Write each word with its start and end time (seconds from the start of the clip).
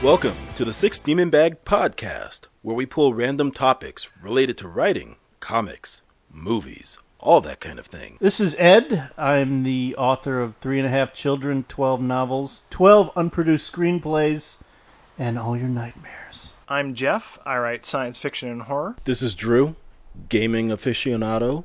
Welcome 0.00 0.36
to 0.54 0.64
the 0.64 0.72
Six 0.72 1.00
Demon 1.00 1.28
Bag 1.28 1.64
Podcast, 1.64 2.42
where 2.62 2.76
we 2.76 2.86
pull 2.86 3.14
random 3.14 3.50
topics 3.50 4.08
related 4.22 4.56
to 4.58 4.68
writing, 4.68 5.16
comics, 5.40 6.02
movies, 6.30 6.98
all 7.18 7.40
that 7.40 7.58
kind 7.58 7.80
of 7.80 7.86
thing. 7.86 8.16
This 8.20 8.38
is 8.38 8.54
Ed. 8.60 9.10
I'm 9.18 9.64
the 9.64 9.96
author 9.96 10.40
of 10.40 10.54
Three 10.54 10.78
and 10.78 10.86
a 10.86 10.90
Half 10.90 11.12
Children, 11.14 11.64
12 11.66 12.00
novels, 12.00 12.62
12 12.70 13.10
unproduced 13.16 13.72
screenplays, 13.72 14.58
and 15.18 15.36
all 15.36 15.56
your 15.56 15.66
nightmares. 15.66 16.52
I'm 16.68 16.94
Jeff. 16.94 17.40
I 17.44 17.58
write 17.58 17.84
science 17.84 18.18
fiction 18.18 18.48
and 18.48 18.62
horror. 18.62 18.94
This 19.02 19.20
is 19.20 19.34
Drew, 19.34 19.74
gaming 20.28 20.68
aficionado, 20.68 21.64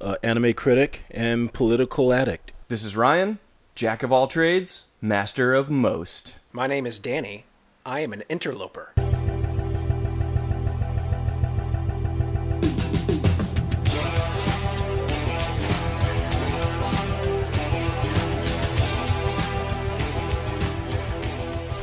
uh, 0.00 0.14
anime 0.22 0.52
critic, 0.52 1.02
and 1.10 1.52
political 1.52 2.12
addict. 2.12 2.52
This 2.68 2.84
is 2.84 2.94
Ryan, 2.94 3.40
jack 3.74 4.04
of 4.04 4.12
all 4.12 4.28
trades, 4.28 4.86
master 5.02 5.52
of 5.52 5.68
most. 5.68 6.38
My 6.52 6.68
name 6.68 6.86
is 6.86 7.00
Danny. 7.00 7.44
I 7.86 8.00
am 8.00 8.12
an 8.12 8.24
interloper. 8.28 8.92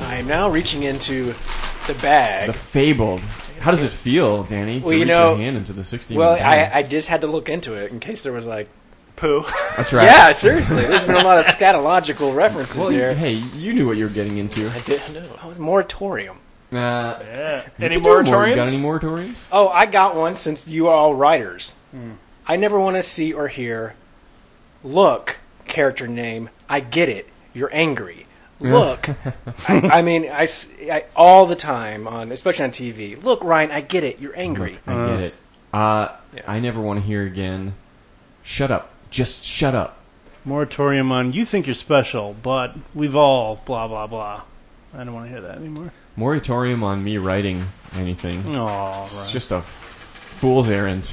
I 0.06 0.16
am 0.18 0.28
now 0.28 0.50
reaching 0.50 0.84
into 0.84 1.34
the 1.88 1.94
bag. 1.96 2.48
The 2.48 2.54
fabled. 2.54 3.22
How 3.60 3.72
does 3.72 3.84
it 3.84 3.92
feel, 3.92 4.44
Danny, 4.44 4.80
to 4.80 4.86
Well, 4.86 4.94
you 4.94 5.00
reach 5.02 5.08
know- 5.08 5.30
your 5.30 5.38
hand 5.38 5.58
into 5.58 5.74
the 5.74 5.84
16? 5.84 6.18
well. 6.18 6.34
I, 6.34 6.70
I 6.74 6.84
just 6.84 7.08
had 7.08 7.22
to 7.22 7.28
look 7.28 7.48
into 7.50 7.74
it 7.74 7.92
in 7.92 8.00
case 8.00 8.24
there 8.24 8.34
was 8.34 8.46
like 8.46 8.68
Pooh. 9.24 9.46
That's 9.78 9.94
right. 9.94 10.04
Yeah, 10.04 10.34
seriously. 10.34 10.82
There's 10.86 11.06
been 11.06 11.16
a 11.16 11.24
lot 11.24 11.38
of 11.40 11.46
scatological 11.46 12.36
references 12.36 12.76
Well, 12.76 12.90
here. 12.90 13.14
hey, 13.14 13.32
you 13.32 13.72
knew 13.72 13.88
what 13.88 13.96
you 13.96 14.04
were 14.04 14.10
getting 14.10 14.36
into. 14.38 14.68
I 14.70 14.80
didn't 14.82 15.14
know. 15.14 15.40
I 15.42 15.48
was 15.48 15.58
moratorium. 15.58 16.40
Uh, 16.74 16.76
Yeah. 17.22 17.62
Any 17.80 17.96
could 17.96 18.04
more- 18.04 18.22
moratoriums? 18.22 18.50
You 18.50 18.56
got 18.56 18.68
any 18.68 18.78
moratoriums? 18.80 19.36
Oh, 19.50 19.70
I 19.70 19.86
got 19.86 20.18
one 20.18 20.36
since 20.36 20.68
you 20.68 20.90
are 20.90 20.94
all 20.94 21.16
writers. 21.16 21.74
I 22.46 22.58
never 22.58 22.78
want 22.78 22.98
to 22.98 23.04
see 23.04 23.32
or 23.32 23.48
hear. 23.48 23.94
Look, 24.84 25.38
character 25.70 26.06
name. 26.06 26.50
I 26.68 26.82
get 26.82 27.08
it. 27.08 27.30
You're 27.54 27.74
angry. 27.74 28.26
Look, 28.60 29.08
I, 29.70 29.90
I 30.00 30.02
mean, 30.02 30.30
I 30.30 30.48
all 31.16 31.46
the 31.46 31.56
time 31.56 32.10
on, 32.10 32.32
especially 32.34 32.66
on 32.66 32.72
TV. 32.72 33.24
Look, 33.24 33.42
Ryan, 33.42 33.72
I 33.72 33.80
get 33.80 34.04
it. 34.04 34.20
You're 34.20 34.38
angry. 34.38 34.80
I 34.86 34.94
get 35.08 35.20
it. 35.22 35.34
Uh, 35.72 36.10
Yeah. 36.36 36.42
I 36.46 36.60
never 36.60 36.82
want 36.82 37.00
to 37.00 37.06
hear 37.06 37.24
again. 37.26 37.76
Shut 38.44 38.70
up. 38.72 38.90
Just 39.14 39.44
shut 39.46 39.76
up. 39.76 40.00
Moratorium 40.44 41.12
on 41.12 41.34
you 41.34 41.46
think 41.46 41.68
you're 41.68 41.76
special, 41.76 42.36
but 42.42 42.76
we've 42.96 43.16
all 43.16 43.62
blah 43.64 43.88
blah 43.88 44.08
blah. 44.08 44.42
I 44.92 45.04
don't 45.04 45.14
want 45.14 45.28
to 45.28 45.32
hear 45.32 45.42
that 45.42 45.58
anymore. 45.60 45.92
Moratorium 46.16 46.84
on 46.84 47.04
me 47.04 47.20
writing 47.20 47.68
anything. 47.94 48.44
Oh, 48.56 49.04
It's 49.06 49.32
just 49.32 49.52
a 49.52 49.62
fool's 49.62 50.68
errand. 50.68 51.12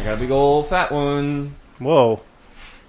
I 0.00 0.02
got 0.04 0.16
a 0.16 0.20
big 0.20 0.32
old 0.32 0.66
fat 0.68 0.90
one. 0.90 1.54
Whoa. 1.78 2.20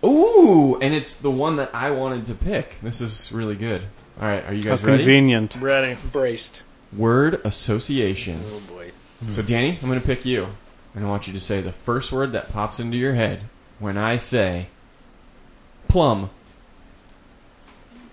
Ooh, 0.04 0.80
and 0.82 0.96
it's 0.96 1.16
the 1.18 1.30
one 1.30 1.58
that 1.58 1.76
I 1.76 1.92
wanted 1.92 2.26
to 2.26 2.34
pick. 2.34 2.78
This 2.82 3.02
is 3.02 3.32
really 3.32 3.56
good. 3.56 3.84
All 4.20 4.28
right, 4.28 4.44
are 4.46 4.54
you 4.54 4.64
How 4.64 4.78
guys 4.78 4.84
ready? 4.84 5.04
convenient. 5.04 5.58
Ready. 5.62 5.96
Braced. 6.12 6.64
Word 6.92 7.40
association. 7.46 8.42
Oh 8.52 8.60
boy. 9.22 9.32
So, 9.32 9.42
Danny, 9.42 9.78
I'm 9.82 9.88
going 9.88 10.00
to 10.00 10.06
pick 10.06 10.26
you. 10.26 10.48
And 10.94 11.06
I 11.06 11.08
want 11.08 11.28
you 11.28 11.34
to 11.34 11.40
say 11.40 11.62
the 11.62 11.72
first 11.72 12.12
word 12.12 12.34
that 12.34 12.52
pops 12.52 12.80
into 12.80 12.98
your 12.98 13.14
head 13.14 13.44
when 13.80 13.98
I 13.98 14.18
say 14.18 14.68
plum. 15.88 16.30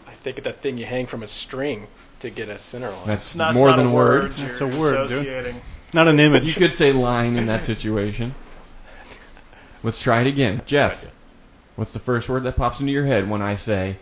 I 0.06 0.12
think 0.12 0.38
of 0.38 0.44
that 0.44 0.62
thing 0.62 0.78
you 0.78 0.86
hang 0.86 1.06
from 1.06 1.22
a 1.22 1.28
string 1.28 1.88
to 2.20 2.30
get 2.30 2.48
a 2.48 2.58
center 2.58 2.90
line. 2.90 3.06
That's 3.06 3.34
Not, 3.34 3.54
more 3.54 3.68
not 3.68 3.76
than 3.76 3.86
a 3.86 3.90
a 3.90 3.92
word. 3.92 4.32
That's 4.32 4.60
you're 4.60 4.72
a 4.72 4.76
word, 4.78 5.08
dude. 5.08 5.54
Not 5.92 6.08
an 6.08 6.20
image. 6.20 6.44
You 6.44 6.54
could 6.54 6.74
say 6.74 6.92
line 6.92 7.36
in 7.36 7.46
that 7.46 7.64
situation. 7.64 8.34
Let's 9.82 9.98
try 9.98 10.20
it 10.20 10.26
again. 10.26 10.62
Jeff, 10.66 11.10
what's 11.76 11.92
the 11.92 11.98
first 11.98 12.28
word 12.28 12.42
that 12.44 12.56
pops 12.56 12.80
into 12.80 12.92
your 12.92 13.06
head 13.06 13.30
when 13.30 13.40
I 13.40 13.54
say 13.54 13.96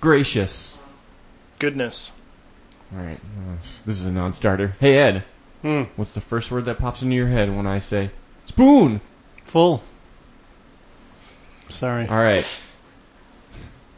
gracious? 0.00 0.78
Goodness. 1.58 2.12
All 2.94 3.02
right, 3.02 3.20
this 3.58 3.86
is 3.86 4.06
a 4.06 4.12
non-starter. 4.12 4.76
Hey 4.78 4.98
Ed, 4.98 5.24
Hmm. 5.64 5.84
what's 5.96 6.12
the 6.12 6.20
first 6.20 6.50
word 6.50 6.66
that 6.66 6.78
pops 6.78 7.00
into 7.00 7.16
your 7.16 7.28
head 7.28 7.56
when 7.56 7.66
I 7.66 7.78
say 7.78 8.10
spoon? 8.44 9.00
Full. 9.46 9.82
Sorry. 11.70 12.06
All 12.06 12.18
right, 12.18 12.44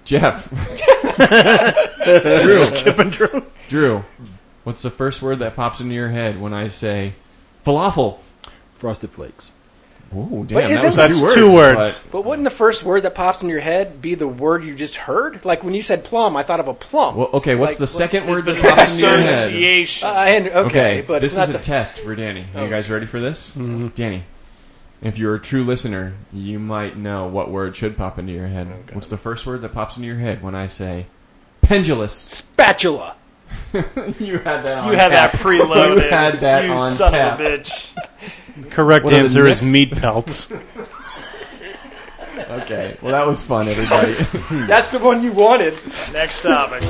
Jeff, 0.05 0.49
Drew. 2.05 2.49
Skipping 2.49 3.11
Drew. 3.11 3.43
Drew, 3.69 4.05
what's 4.63 4.83
the 4.83 4.91
first 4.91 5.21
word 5.21 5.41
that 5.41 5.57
pops 5.57 5.81
into 5.81 5.93
your 5.97 6.11
head 6.11 6.41
when 6.41 6.55
I 6.55 6.69
say 6.69 7.15
falafel? 7.65 8.19
Frosted 8.77 9.11
Flakes. 9.11 9.51
Oh, 10.15 10.45
damn, 10.45 10.47
But 10.47 10.55
that 10.63 10.71
isn't- 10.71 10.87
was 10.87 10.97
That's 10.97 11.19
two 11.19 11.23
words. 11.25 11.35
two 11.35 11.53
words. 11.53 12.03
But 12.13 12.25
wouldn't 12.25 12.45
the 12.45 12.51
first 12.51 12.85
word 12.85 13.03
that 13.03 13.15
pops 13.15 13.43
in 13.43 13.49
your 13.49 13.61
head 13.61 14.01
be 14.01 14.15
the 14.15 14.29
word 14.29 14.65
you 14.65 14.75
just 14.75 14.97
heard? 14.97 15.45
Like 15.45 15.65
when 15.65 15.75
you 15.75 15.83
said 15.83 16.05
plum, 16.05 16.37
I 16.37 16.43
thought 16.45 16.61
of 16.61 16.69
a 16.69 16.75
plum. 16.75 17.17
Well, 17.17 17.31
okay, 17.35 17.55
what's 17.57 17.73
Like, 17.73 17.79
the 17.79 17.83
what- 17.83 17.89
second 17.89 18.27
word 18.29 18.45
that 18.47 18.57
pops 18.63 18.93
into 18.95 19.07
your 19.07 19.11
head? 19.19 19.21
association. 19.49 20.09
Uh, 20.09 20.13
and, 20.13 20.49
okay, 20.49 20.57
Okay, 20.59 21.05
but 21.07 21.21
this 21.23 21.33
it's 21.33 21.39
not 21.39 21.49
is 21.49 21.55
a 21.57 21.59
the. 21.59 21.65
test 21.65 21.99
for 21.99 22.15
Danny. 22.15 22.47
Are 22.55 22.61
Oh. 22.61 22.65
you 22.65 22.71
guys 22.71 22.89
ready 22.89 23.07
for 23.07 23.21
this? 23.21 23.53
Danny, 23.97 24.23
if 25.03 25.19
you're 25.19 25.35
a 25.35 25.41
true 25.41 25.65
listener, 25.65 26.15
you 26.33 26.59
might 26.61 26.97
know 26.97 27.27
what 27.27 27.51
word 27.51 27.77
should 27.77 27.97
pop 27.97 28.19
into 28.19 28.33
your 28.33 28.47
head. 28.47 28.69
Okay. 28.69 28.95
What's 28.95 29.09
the 29.09 29.19
first 29.19 29.45
word 29.45 29.61
that 29.63 29.73
pops 29.75 29.97
into 29.97 30.07
your 30.07 30.19
head 30.19 30.41
when 30.43 30.55
I 30.55 30.69
say 30.69 31.07
pendulous? 31.63 32.13
spatula. 32.13 33.17
you 33.73 34.39
had 34.39 34.63
that. 34.63 34.87
you 34.87 34.93
had 34.93 35.13
that 35.13 35.33
preloaded. 35.33 35.95
You 36.05 36.11
had 36.11 36.41
that 36.41 36.65
you 36.65 36.73
on 36.73 36.91
son 36.93 37.13
tap. 37.13 37.39
of 37.41 37.47
a 37.47 37.49
bitch. 37.59 37.97
Correct 38.71 39.05
What 39.05 39.13
are 39.13 39.17
the 39.17 39.23
answer 39.23 39.47
is 39.47 39.61
next- 39.61 39.73
meat 39.73 39.93
pelts. 39.93 40.53
Okay, 42.49 42.97
well 43.03 43.11
that 43.13 43.27
was 43.27 43.43
fun, 43.43 43.67
everybody. 43.67 44.13
That's 44.67 44.91
the 44.91 45.01
one 45.01 45.21
you 45.23 45.33
wanted. 45.33 45.75
Next 46.13 46.43
topic. 46.43 46.83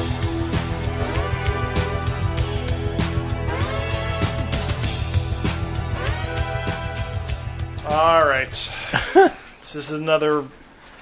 All 7.88 8.26
right. 8.26 8.70
this 9.60 9.76
is 9.76 9.92
another 9.92 10.44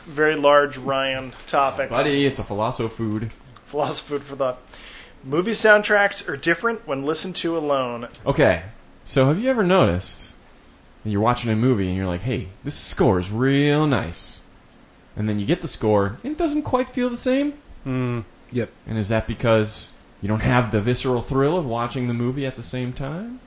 very 0.07 0.37
large 0.37 0.77
Ryan 0.77 1.33
topic. 1.47 1.89
Buddy, 1.91 2.27
it's 2.27 2.39
a 2.39 2.45
philosopher 2.45 2.89
food. 2.95 3.33
Philosophy 3.67 4.19
for 4.19 4.37
thought. 4.37 4.61
Movie 5.25 5.53
soundtracks 5.53 6.29
are 6.29 6.37
different 6.37 6.87
when 6.87 7.05
listened 7.05 7.37
to 7.37 7.57
alone. 7.57 8.09
Okay, 8.27 8.65
so 9.05 9.27
have 9.27 9.41
you 9.41 9.49
ever 9.49 9.65
noticed 9.65 10.34
that 11.05 11.11
you're 11.11 11.21
watching 11.21 11.51
a 11.51 11.57
movie 11.57 11.87
and 11.87 11.97
you're 11.97 12.07
like, 12.07 12.23
"Hey, 12.23 12.49
this 12.65 12.75
score 12.75 13.21
is 13.21 13.31
real 13.31 13.87
nice," 13.87 14.41
and 15.17 15.29
then 15.29 15.39
you 15.39 15.47
get 15.47 15.63
the 15.63 15.69
score 15.69 16.19
and 16.25 16.33
it 16.33 16.39
doesn't 16.39 16.63
quite 16.63 16.89
feel 16.89 17.11
the 17.11 17.17
same? 17.17 17.55
Hmm. 17.85 18.21
Yep. 18.51 18.71
And 18.87 18.99
is 18.99 19.09
that 19.09 19.27
because 19.27 19.93
you 20.23 20.29
don't 20.29 20.41
have 20.41 20.73
the 20.73 20.81
visceral 20.81 21.23
thrill 21.23 21.57
of 21.57 21.67
watching 21.67 22.09
the 22.09 22.15
movie 22.15 22.47
at 22.47 22.57
the 22.57 22.63
same 22.63 22.93
time? 22.93 23.41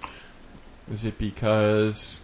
Is 0.92 1.04
it 1.04 1.18
because 1.18 2.22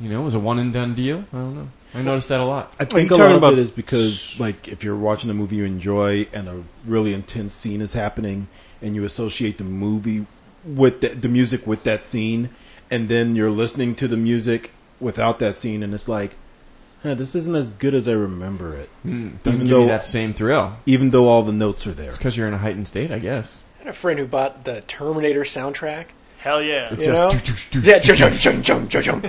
you 0.00 0.08
know 0.08 0.22
it 0.22 0.24
was 0.24 0.34
a 0.34 0.40
one 0.40 0.58
and 0.58 0.72
done 0.72 0.94
deal? 0.94 1.24
I 1.32 1.36
don't 1.36 1.54
know. 1.54 1.68
I 1.94 2.02
noticed 2.02 2.28
that 2.30 2.40
a 2.40 2.44
lot. 2.44 2.72
I 2.78 2.84
think 2.84 3.10
you 3.10 3.16
a 3.16 3.18
talking 3.18 3.40
lot 3.40 3.52
of 3.52 3.58
it 3.58 3.62
is 3.62 3.70
because, 3.70 4.40
like, 4.40 4.66
if 4.66 4.82
you're 4.82 4.96
watching 4.96 5.28
a 5.28 5.34
movie 5.34 5.56
you 5.56 5.64
enjoy 5.64 6.26
and 6.32 6.48
a 6.48 6.62
really 6.86 7.12
intense 7.12 7.52
scene 7.52 7.82
is 7.82 7.92
happening, 7.92 8.48
and 8.80 8.94
you 8.94 9.04
associate 9.04 9.58
the 9.58 9.64
movie 9.64 10.26
with 10.64 11.02
the, 11.02 11.08
the 11.08 11.28
music 11.28 11.66
with 11.66 11.84
that 11.84 12.02
scene, 12.02 12.48
and 12.92 13.08
then 13.08 13.34
you're 13.34 13.50
listening 13.50 13.96
to 13.96 14.06
the 14.06 14.16
music 14.16 14.70
without 15.00 15.40
that 15.40 15.56
scene, 15.56 15.82
and 15.82 15.92
it's 15.94 16.06
like, 16.08 16.36
huh, 17.02 17.14
this 17.14 17.34
isn't 17.34 17.56
as 17.56 17.70
good 17.72 17.94
as 17.94 18.06
I 18.06 18.12
remember 18.12 18.76
it, 18.76 18.88
Mm, 19.04 19.42
doesn't 19.42 19.60
Even 19.62 19.66
give 19.66 19.68
you 19.68 19.74
though- 19.84 19.86
that 19.88 20.04
same 20.04 20.32
thrill. 20.32 20.74
even 20.86 21.10
though 21.10 21.26
all 21.26 21.42
the 21.42 21.52
notes 21.52 21.86
are 21.88 21.92
there. 21.92 22.08
It's 22.08 22.16
because 22.18 22.36
you're 22.36 22.46
in 22.46 22.54
a 22.54 22.58
heightened 22.58 22.86
state, 22.86 23.10
I 23.10 23.18
guess. 23.18 23.60
I 23.80 23.84
had 23.84 23.88
a 23.88 23.92
friend 23.92 24.18
who 24.20 24.26
bought 24.26 24.64
the 24.64 24.82
Terminator 24.82 25.40
soundtrack. 25.42 26.04
Hell 26.38 26.62
yeah. 26.62 26.88
It's 26.92 27.04
You 27.06 27.12
just 27.12 27.74
know? 27.74 27.80
Yeah, 27.82 27.98
doo- 27.98 28.14
jum, 28.14 28.16
jum, 28.16 28.32
jum, 28.34 28.62
jum, 28.62 28.88
jum, 28.88 29.02
jum. 29.02 29.22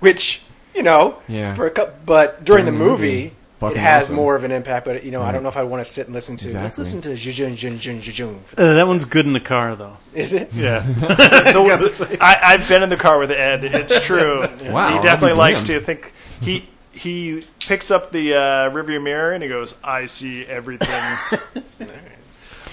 which 0.00 0.40
you 0.74 0.82
know, 0.84 1.16
Yeah. 1.28 1.52
for 1.54 1.66
a 1.66 1.70
couple. 1.70 1.94
But 2.06 2.44
during 2.44 2.64
the 2.64 2.70
During 2.70 2.78
the 2.86 2.92
movie, 2.92 3.06
movie, 3.24 3.32
it 3.62 3.76
has 3.76 4.04
awesome. 4.04 4.16
more 4.16 4.34
of 4.34 4.44
an 4.44 4.52
impact. 4.52 4.86
But 4.86 5.04
you 5.04 5.10
know, 5.10 5.22
I 5.22 5.32
don't 5.32 5.42
know 5.42 5.48
if 5.48 5.56
I 5.56 5.62
want 5.62 5.84
to 5.84 5.90
sit 5.90 6.06
and 6.06 6.14
listen 6.14 6.36
to. 6.38 6.52
Let's 6.54 6.78
listen 6.78 7.00
to 7.02 7.14
jun 7.14 7.54
jun 7.54 7.76
jun 7.78 8.00
jun 8.00 8.12
jun. 8.12 8.44
Uh, 8.56 8.74
that 8.74 8.86
one's 8.88 9.04
good 9.04 9.26
in 9.26 9.32
the 9.32 9.40
car, 9.40 9.76
though. 9.76 9.96
Is 10.14 10.32
it? 10.32 10.52
Yeah. 10.52 10.84
The- 11.60 12.18
I, 12.20 12.54
I've 12.54 12.68
been 12.68 12.82
in 12.82 12.88
the 12.88 12.96
car 12.96 13.18
with 13.18 13.30
Ed. 13.30 13.64
It's 13.64 14.00
true. 14.06 14.40
Wow, 14.70 14.96
he 14.96 15.02
definitely 15.02 15.36
likes 15.36 15.64
damned. 15.64 15.80
to 15.80 15.86
think 15.86 16.12
he 16.40 16.68
he 16.92 17.42
picks 17.60 17.90
up 17.90 18.12
the 18.12 18.34
uh, 18.34 18.70
rearview 18.70 19.02
mirror 19.02 19.32
and 19.32 19.42
he 19.42 19.48
goes, 19.48 19.74
"I 19.84 20.06
see 20.06 20.44
everything." 20.46 21.16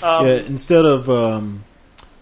um, 0.03 0.25
yeah, 0.25 0.35
instead 0.45 0.85
of 0.85 1.09
um, 1.09 1.63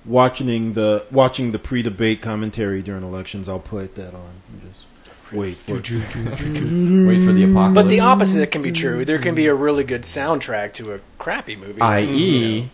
watching 0.05 0.73
the 0.73 1.05
watching 1.11 1.51
the 1.51 1.59
pre-debate 1.59 2.21
commentary 2.21 2.81
during 2.81 3.03
elections, 3.03 3.47
I'll 3.49 3.59
put 3.59 3.95
that 3.95 4.13
on. 4.13 4.31
and 4.51 4.61
just 4.71 4.84
Wait 5.31 5.57
for 5.57 5.77
it. 5.77 5.89
Wait 5.89 7.21
for 7.23 7.33
the 7.33 7.43
apocalypse. 7.43 7.73
But 7.75 7.87
the 7.89 7.99
opposite 8.01 8.51
can 8.51 8.61
be 8.61 8.71
true. 8.71 9.05
There 9.05 9.17
can 9.19 9.33
be 9.35 9.47
a 9.47 9.53
really 9.55 9.83
good 9.83 10.03
soundtrack 10.03 10.73
to 10.73 10.93
a 10.93 10.99
crappy 11.17 11.55
movie. 11.55 11.81
i.e., 11.81 12.69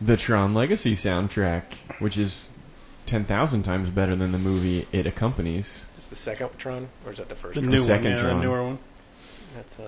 the 0.00 0.16
Tron 0.16 0.54
Legacy 0.54 0.94
soundtrack, 0.96 1.62
which 2.00 2.18
is 2.18 2.50
ten 3.06 3.24
thousand 3.24 3.62
times 3.62 3.90
better 3.90 4.16
than 4.16 4.32
the 4.32 4.38
movie 4.38 4.86
it 4.92 5.06
accompanies. 5.06 5.86
Is 5.96 6.08
the 6.08 6.16
second 6.16 6.50
Tron, 6.58 6.88
or 7.06 7.12
is 7.12 7.18
that 7.18 7.28
the 7.28 7.36
first? 7.36 7.54
The 7.54 7.60
Tron? 7.62 7.70
new 7.70 7.78
second 7.78 8.14
one, 8.16 8.24
yeah, 8.24 8.34
the 8.34 8.40
newer 8.40 8.62
one. 8.64 8.78
That's 9.54 9.78
um, 9.78 9.84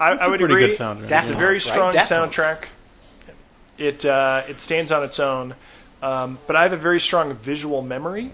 I, 0.00 0.12
It's 0.14 0.22
I 0.22 0.26
a 0.26 0.30
would 0.30 0.38
pretty 0.40 0.54
agree. 0.54 0.66
good 0.68 0.76
soundtrack. 0.78 1.08
Daft 1.08 1.28
It's 1.28 1.36
a 1.36 1.38
very 1.38 1.60
strong 1.60 1.92
Daft 1.92 2.10
Punk. 2.10 2.32
soundtrack. 2.32 2.64
It 3.78 4.04
uh, 4.04 4.42
it 4.48 4.60
stands 4.60 4.90
on 4.92 5.02
its 5.04 5.18
own, 5.20 5.54
um, 6.02 6.38
but 6.46 6.56
I 6.56 6.62
have 6.62 6.72
a 6.72 6.76
very 6.76 7.00
strong 7.00 7.32
visual 7.34 7.80
memory. 7.80 8.32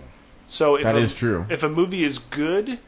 So 0.49 0.77
if 0.77 0.85
That 0.85 0.97
a, 0.97 0.99
is 0.99 1.15
true. 1.15 1.47
If 1.51 1.63
a 1.63 1.69
movie 1.69 2.03
is 2.03 2.19
good, 2.19 2.79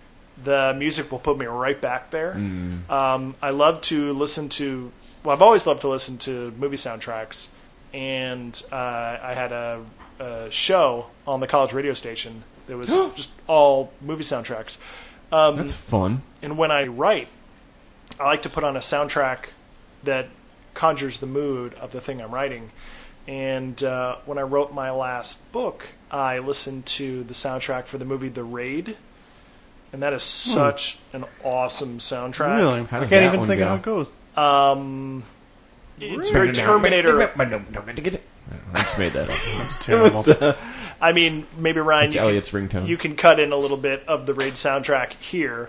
the 0.45 0.75
music 0.77 1.11
will 1.11 1.19
put 1.19 1.39
me 1.39 1.47
right 1.47 1.81
back 1.81 2.11
there. 2.11 2.35
Mm. 2.35 2.89
Um, 2.91 3.35
I 3.43 3.51
love 3.51 3.81
to 3.83 4.13
listen 4.13 4.49
to. 4.51 4.93
Well, 5.25 5.35
I've 5.35 5.43
always 5.43 5.67
loved 5.67 5.83
to 5.83 5.89
listen 5.89 6.19
to 6.19 6.53
movie 6.53 6.77
soundtracks, 6.77 7.49
and 7.93 8.61
uh, 8.73 9.19
I 9.23 9.35
had 9.35 9.53
a, 9.53 9.85
a 10.19 10.51
show 10.51 11.07
on 11.27 11.41
the 11.41 11.47
college 11.47 11.73
radio 11.73 11.95
station 11.95 12.45
that 12.67 12.77
was 12.77 12.89
just 13.17 13.31
all 13.47 13.93
movie 14.01 14.25
soundtracks. 14.25 14.79
Um, 15.31 15.57
That's 15.57 15.73
fun. 15.73 16.23
and 16.43 16.59
when 16.59 16.71
I 16.71 16.87
write, 16.87 17.29
I 18.21 18.25
like 18.25 18.43
to 18.43 18.51
put 18.51 18.65
on 18.65 18.77
a 18.77 18.81
soundtrack 18.81 19.47
that 20.05 20.29
conjures 20.75 21.19
the 21.19 21.27
mood 21.27 21.75
of 21.75 21.93
the 21.93 22.01
thing 22.01 22.21
I'm 22.21 22.33
writing. 22.33 22.71
And 23.27 23.83
uh, 23.83 24.17
when 24.27 24.37
I 24.39 24.43
wrote 24.43 24.73
my 24.75 24.91
last 24.91 25.51
book, 25.53 25.89
I 26.11 26.39
listened 26.39 26.87
to 26.87 27.23
the 27.25 27.35
soundtrack 27.35 27.87
for 27.87 27.99
the 27.99 28.05
movie 28.05 28.29
The 28.29 28.45
Raid, 28.45 28.97
and 29.93 30.03
that 30.03 30.13
is 30.13 30.23
such 30.23 30.99
an 31.13 31.25
awesome 31.45 31.99
soundtrack. 31.99 32.57
Really? 32.57 32.85
How 32.85 32.97
I 32.99 33.01
does 33.01 33.11
can't 33.11 33.23
that 33.23 33.25
even 33.25 33.41
one 33.41 33.49
think 33.49 33.59
go? 33.61 33.65
of 33.65 33.69
how 33.69 33.77
it 33.77 33.83
goes. 33.83 34.09
Um, 34.37 35.23
it's 36.01 36.31
very 36.31 36.53
Terminator. 36.53 37.21
I 37.23 38.83
just 38.83 38.99
made 38.99 39.13
that 39.13 39.31
up. 39.31 39.39
It's 39.65 39.77
terrible. 39.77 40.25
I 41.01 41.13
mean, 41.13 41.47
maybe 41.57 41.81
Ryan, 41.81 42.07
It's 42.07 42.15
you 42.15 42.21
can, 42.21 42.29
Elliot's 42.29 42.51
ringtone. 42.51 42.87
you 42.87 42.97
can 42.97 43.17
cut 43.17 43.39
in 43.41 43.53
a 43.53 43.57
little 43.57 43.77
bit 43.77 44.05
of 44.07 44.27
the 44.27 44.35
Raid 44.35 44.55
soundtrack 44.55 45.13
here. 45.15 45.69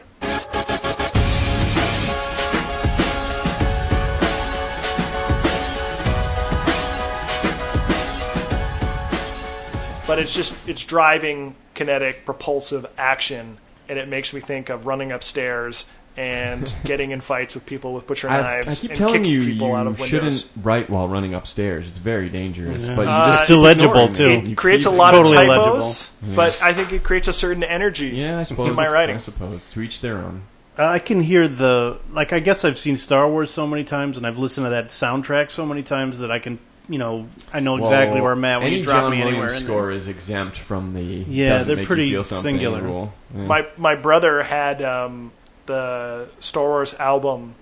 But 10.05 10.19
it's 10.19 10.33
just 10.33 10.53
it's 10.67 10.83
driving, 10.83 11.55
kinetic, 11.75 12.25
propulsive 12.25 12.85
action, 12.97 13.57
and 13.93 13.99
it 14.01 14.09
makes 14.09 14.33
me 14.33 14.39
think 14.41 14.69
of 14.69 14.85
running 14.85 15.11
upstairs 15.11 15.85
and 16.15 16.71
getting 16.85 17.09
in 17.11 17.21
fights 17.21 17.55
with 17.55 17.65
people 17.65 17.93
with 17.93 18.05
butcher 18.05 18.29
I've- 18.29 18.43
knives 18.43 18.79
I 18.79 18.81
keep 18.81 18.89
and 18.91 18.97
telling 18.99 19.13
kicking 19.23 19.31
you, 19.31 19.45
people 19.45 19.75
out 19.75 19.87
of 19.87 19.99
windows. 19.99 20.11
you 20.11 20.17
windows. 20.19 20.41
shouldn't 20.41 20.65
write 20.65 20.89
while 20.89 21.07
running 21.07 21.33
upstairs. 21.33 21.87
It's 21.87 21.97
very 21.97 22.29
dangerous. 22.29 22.79
Yeah. 22.79 22.95
But 22.95 23.01
you 23.03 23.07
Uh, 23.09 23.25
just 23.27 23.39
It's 23.41 23.47
keep 23.47 23.55
illegible, 23.57 23.93
ignoring 24.05 24.13
too. 24.13 24.27
it. 24.29 24.37
It 24.43 24.45
You 24.47 24.55
creates 24.55 24.85
a 24.85 24.89
keep- 24.89 24.99
lot 24.99 25.11
Totally 25.11 25.37
of 25.37 25.43
illegible. 25.45 25.73
typos, 25.77 26.15
but 26.35 26.59
I 26.61 26.73
think 26.73 26.93
it 26.93 27.03
creates 27.03 27.27
a 27.27 27.33
certain 27.33 27.63
energy. 27.63 28.09
Yeah, 28.09 28.37
I 28.39 28.43
suppose. 28.43 28.75
my 28.75 28.87
writing. 28.87 29.15
I 29.15 29.19
suppose 29.19 29.69
to 29.71 29.81
each 29.81 30.01
their 30.01 30.17
own. 30.17 30.41
Uh, 30.77 30.85
I 30.85 30.99
can 30.99 31.21
hear 31.21 31.47
the 31.47 31.99
like. 32.11 32.33
I 32.33 32.39
guess 32.39 32.65
I've 32.65 32.79
seen 32.79 32.97
Star 32.97 33.27
Wars 33.29 33.51
so 33.51 33.67
many 33.67 33.83
times, 33.83 34.17
and 34.17 34.25
I've 34.25 34.39
listened 34.39 34.65
to 34.65 34.71
that 34.71 34.89
soundtrack 34.89 35.51
so 35.51 35.65
many 35.67 35.83
times 35.83 36.17
that 36.17 36.31
I 36.31 36.39
can, 36.39 36.57
you 36.89 36.97
know, 36.97 37.27
I 37.53 37.59
know 37.61 37.77
exactly 37.77 38.15
Well, 38.15 38.23
where 38.23 38.33
I'm 38.33 38.45
at 38.45 38.57
when 38.59 38.67
any 38.67 38.79
you 38.79 38.83
drop 38.83 39.03
John 39.03 39.11
me 39.11 39.17
Williams 39.19 39.33
anywhere. 39.33 39.47
in 39.47 39.53
there. 39.53 39.61
score 39.63 39.91
is 39.91 40.07
exempt 40.07 40.57
from 40.57 40.93
the 40.93 41.01
Yeah, 41.01 41.63
they're 41.63 41.77
make 41.77 41.87
pretty 41.87 42.07
you 42.07 42.23
feel 42.23 42.41
singular. 42.41 42.81
rule. 42.81 43.13
Yeah. 43.33 43.45
My 43.45 43.67
my 43.77 43.95
brother 43.95 44.43
had 44.43 44.81
um, 44.81 45.31
the 45.65 46.27
Star 46.39 46.63
Wars 46.65 46.93
album 46.95 47.55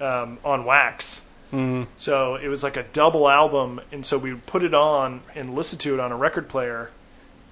um, 0.00 0.38
on 0.44 0.64
wax, 0.64 1.20
Mhm. 1.52 1.86
so 1.98 2.34
it 2.36 2.48
was 2.48 2.62
like 2.62 2.76
a 2.76 2.82
double 2.84 3.28
album, 3.28 3.80
and 3.92 4.04
so 4.04 4.18
we 4.18 4.32
would 4.32 4.44
put 4.46 4.62
it 4.64 4.74
on 4.74 5.20
and 5.36 5.54
listen 5.54 5.78
to 5.80 5.94
it 5.94 6.00
on 6.00 6.10
a 6.10 6.16
record 6.16 6.48
player, 6.48 6.90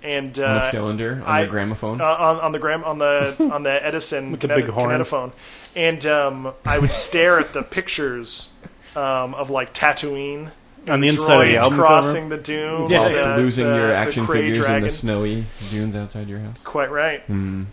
and 0.02 0.36
uh, 0.40 0.44
on 0.46 0.56
a 0.56 0.60
cylinder 0.62 1.22
on 1.26 1.30
I- 1.30 1.42
the 1.44 1.50
gramophone. 1.50 2.00
uh, 2.00 2.04
on, 2.04 2.40
on 2.40 2.52
the 2.52 2.58
gram 2.58 2.82
on 2.84 2.98
the 2.98 3.36
on 3.52 3.62
the 3.62 3.84
Edison 3.86 4.32
With 4.32 4.40
the 4.40 4.48
kinet- 4.48 4.56
big 4.56 4.68
horn. 4.70 4.90
kinetophone, 4.98 5.32
and 5.76 6.04
um, 6.06 6.52
I 6.64 6.78
would 6.78 6.90
stare 6.90 7.38
at 7.38 7.52
the 7.52 7.62
pictures 7.62 8.50
um, 8.96 9.34
of 9.34 9.50
like 9.50 9.72
Tatooine 9.74 10.50
on 10.88 11.00
the 11.00 11.08
inside 11.08 11.34
of 11.34 11.40
the 11.40 11.54
droids 11.54 11.60
album 11.60 11.78
crossing 11.78 12.22
cover. 12.24 12.36
the 12.36 12.42
dune, 12.42 12.88
Yeah. 12.90 13.00
Whilst 13.00 13.16
the- 13.16 13.36
losing 13.36 13.66
the- 13.66 13.74
your 13.76 13.92
action 13.92 14.26
Krayt 14.26 14.32
figures 14.32 14.68
in 14.68 14.82
the 14.82 14.88
snowy 14.90 15.44
dunes 15.70 15.94
outside 15.94 16.28
your 16.28 16.40
house. 16.40 16.58
Quite 16.64 16.90
right. 16.90 17.22
Hmm. 17.22 17.64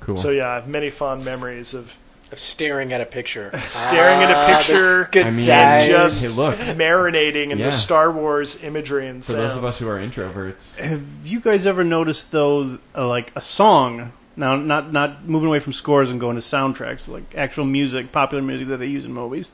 Cool. 0.00 0.16
So 0.16 0.30
yeah, 0.30 0.48
I 0.50 0.54
have 0.56 0.68
many 0.68 0.90
fond 0.90 1.24
memories 1.24 1.74
of 1.74 1.96
of 2.32 2.40
staring 2.40 2.92
at 2.92 3.00
a 3.00 3.06
picture. 3.06 3.50
staring 3.64 4.22
at 4.22 4.30
Ah, 4.34 4.44
a 4.44 4.56
picture, 4.56 5.08
Good 5.12 5.26
I 5.26 5.30
mean, 5.30 5.44
times. 5.44 5.86
just 5.86 6.22
hey, 6.24 6.28
look. 6.42 6.56
marinating 6.56 7.50
in 7.50 7.58
Yeah. 7.58 7.66
the 7.66 7.72
Star 7.72 8.10
Wars 8.10 8.62
imagery 8.64 9.06
and 9.06 9.24
For 9.24 9.32
sound. 9.32 9.44
those 9.44 9.56
of 9.56 9.64
us 9.64 9.78
who 9.78 9.88
are 9.88 9.98
introverts, 9.98 10.76
Have 10.78 11.02
you 11.24 11.38
guys 11.38 11.64
ever 11.66 11.84
noticed 11.84 12.32
though, 12.32 12.78
uh, 12.96 13.06
like 13.06 13.30
a 13.36 13.40
song? 13.40 14.12
Now, 14.36 14.56
not 14.56 14.92
not 14.92 15.28
moving 15.28 15.48
away 15.48 15.60
from 15.60 15.72
scores 15.74 16.10
and 16.10 16.18
going 16.18 16.34
to 16.34 16.42
soundtracks, 16.42 17.06
like 17.08 17.22
actual 17.36 17.64
music, 17.66 18.10
popular 18.10 18.42
music 18.42 18.66
that 18.68 18.78
they 18.78 18.86
use 18.88 19.04
in 19.04 19.12
movies. 19.12 19.52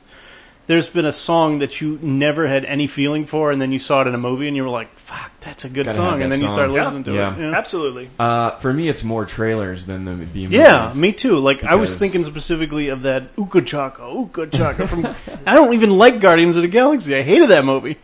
There's 0.67 0.87
been 0.87 1.05
a 1.05 1.11
song 1.11 1.59
that 1.59 1.81
you 1.81 1.99
never 2.01 2.47
had 2.47 2.63
any 2.63 2.87
feeling 2.87 3.25
for, 3.25 3.51
and 3.51 3.61
then 3.61 3.71
you 3.73 3.79
saw 3.79 4.01
it 4.01 4.07
in 4.07 4.13
a 4.15 4.17
movie, 4.17 4.47
and 4.47 4.55
you 4.55 4.63
were 4.63 4.69
like, 4.69 4.95
"Fuck, 4.95 5.31
that's 5.41 5.65
a 5.65 5.69
good 5.69 5.85
Gotta 5.85 5.95
song," 5.97 6.11
have 6.13 6.21
and 6.21 6.31
that 6.31 6.35
then 6.37 6.41
you 6.41 6.47
song. 6.47 6.55
start 6.55 6.69
Yeah. 6.71 6.83
listening 6.83 7.03
to 7.05 7.13
Yeah. 7.13 7.35
it. 7.35 7.39
Yeah. 7.41 7.57
Absolutely. 7.57 8.09
uh, 8.19 8.51
for 8.51 8.71
me, 8.71 8.87
it's 8.87 9.03
more 9.03 9.25
trailers 9.25 9.85
than 9.85 10.05
the 10.05 10.11
the 10.11 10.17
movies. 10.43 10.49
Yeah, 10.51 10.93
me 10.95 11.11
too. 11.11 11.37
Like 11.39 11.63
I 11.63 11.75
was 11.75 11.89
Because- 11.91 11.99
thinking 11.99 12.23
specifically 12.23 12.87
of 12.89 13.01
that 13.01 13.23
Uka 13.37 13.61
Chaka, 13.63 14.03
Uka 14.13 14.47
Chaka 14.47 14.87
from. 14.87 15.07
I 15.45 15.55
don't 15.55 15.73
even 15.73 15.89
like 15.97 16.19
Guardians 16.21 16.55
of 16.55 16.61
the 16.61 16.67
Galaxy. 16.69 17.15
I 17.15 17.21
hated 17.23 17.49
that 17.49 17.65
movie, 17.65 17.97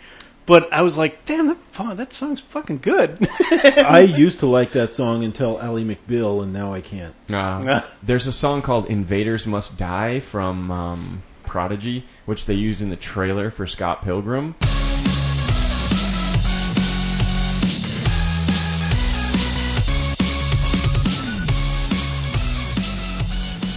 but 0.45 0.67
I 0.73 0.81
was 0.81 0.97
like, 0.97 1.23
damn, 1.25 1.47
that 1.47 1.57
fu- 1.71 1.93
that 1.93 2.11
song's 2.11 2.41
fucking 2.41 2.79
good. 2.81 3.29
I 3.51 3.99
used 4.01 4.39
to 4.39 4.45
like 4.47 4.71
that 4.73 4.93
song 4.93 5.23
until 5.23 5.61
Ally 5.61 5.83
McBeal, 5.83 6.43
and 6.43 6.51
now 6.51 6.73
I 6.73 6.81
can't. 6.81 7.13
Uh, 7.31 7.81
there's 8.03 8.27
a 8.27 8.33
song 8.33 8.61
called 8.61 8.87
"Invaders 8.87 9.45
Must 9.47 9.77
Die" 9.77 10.19
from 10.19 10.69
um, 10.71 11.23
Prodigy, 11.47 12.05
which 12.25 12.45
they 12.45 12.53
used 12.53 12.81
in 12.81 12.89
the 12.89 12.95
trailer 12.95 13.49
for 13.49 13.65
Scott 13.65 14.03
Pilgrim. 14.03 14.53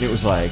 It 0.03 0.11
was 0.11 0.25
like 0.25 0.51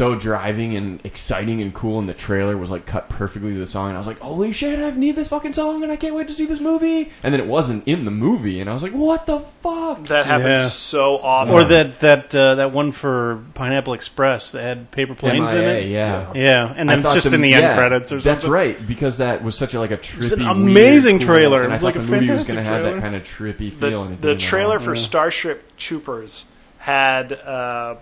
so 0.00 0.14
driving 0.14 0.74
and 0.76 1.04
exciting 1.04 1.60
and 1.60 1.74
cool, 1.74 1.98
and 1.98 2.08
the 2.08 2.14
trailer 2.14 2.56
was 2.56 2.70
like 2.70 2.86
cut 2.86 3.08
perfectly 3.10 3.52
to 3.52 3.58
the 3.58 3.66
song. 3.66 3.88
And 3.88 3.96
I 3.96 4.00
was 4.00 4.06
like, 4.06 4.18
"Holy 4.20 4.50
shit, 4.52 4.78
I 4.78 4.90
need 4.96 5.14
this 5.16 5.28
fucking 5.28 5.52
song, 5.52 5.82
and 5.82 5.92
I 5.92 5.96
can't 5.96 6.14
wait 6.14 6.26
to 6.28 6.32
see 6.34 6.46
this 6.46 6.58
movie." 6.60 7.10
And 7.22 7.34
then 7.34 7.40
it 7.40 7.46
wasn't 7.46 7.86
in 7.86 8.04
the 8.06 8.10
movie, 8.10 8.60
and 8.60 8.70
I 8.70 8.72
was 8.72 8.82
like, 8.82 8.92
"What 8.92 9.26
the 9.26 9.40
fuck?" 9.62 10.06
That 10.06 10.24
happens 10.26 10.60
Yeah. 10.60 10.66
so 10.68 11.18
often. 11.18 11.54
or 11.54 11.64
that 11.64 12.00
that 12.00 12.34
uh, 12.34 12.54
that 12.54 12.72
one 12.72 12.92
for 12.92 13.42
Pineapple 13.54 13.92
Express 13.94 14.52
that 14.52 14.62
had 14.62 14.90
paper 14.90 15.14
planes 15.14 15.52
in 15.52 15.58
MIA, 15.58 15.78
it. 15.80 15.88
yeah. 15.90 16.32
Yeah, 16.34 16.74
and 16.76 16.90
I 16.90 16.94
then 16.96 17.04
thought 17.04 17.14
just 17.14 17.28
the- 17.28 17.34
in 17.34 17.42
the 17.42 17.52
end 17.52 17.62
yeah, 17.62 17.74
credits 17.76 18.10
or 18.12 18.20
something. 18.20 18.32
That's 18.40 18.46
right, 18.48 18.88
because 18.88 19.18
that 19.18 19.44
was 19.44 19.54
such 19.54 19.74
a 19.74 19.80
like 19.80 19.90
a 19.90 19.98
trippy, 19.98 20.18
was 20.18 20.32
an 20.32 20.38
weird, 20.40 20.50
amazing 20.56 21.18
cool- 21.18 21.26
trailer. 21.28 21.62
and 21.62 21.66
It 21.66 21.70
I 21.70 21.74
was 21.74 21.82
thought 21.82 21.86
like 21.86 21.96
a 21.96 21.98
the 21.98 22.04
movie 22.04 22.30
was 22.32 22.46
fantastic 22.46 22.54
going 22.54 22.64
to 22.64 22.70
have 22.70 22.80
trailer. 22.82 22.94
that 22.96 23.02
kind 23.02 23.16
of 23.16 23.22
trippy 23.24 23.72
feel. 23.72 24.02
and 24.04 24.10
the, 24.10 24.14
it 24.14 24.20
the 24.22 24.28
didn't 24.28 24.42
at 24.42 24.48
trailer 24.48 24.78
all. 24.78 24.84
for 24.84 24.96
Starship 24.96 25.76
Troopers 25.76 26.46
had 26.78 27.32
uh, 27.34 27.96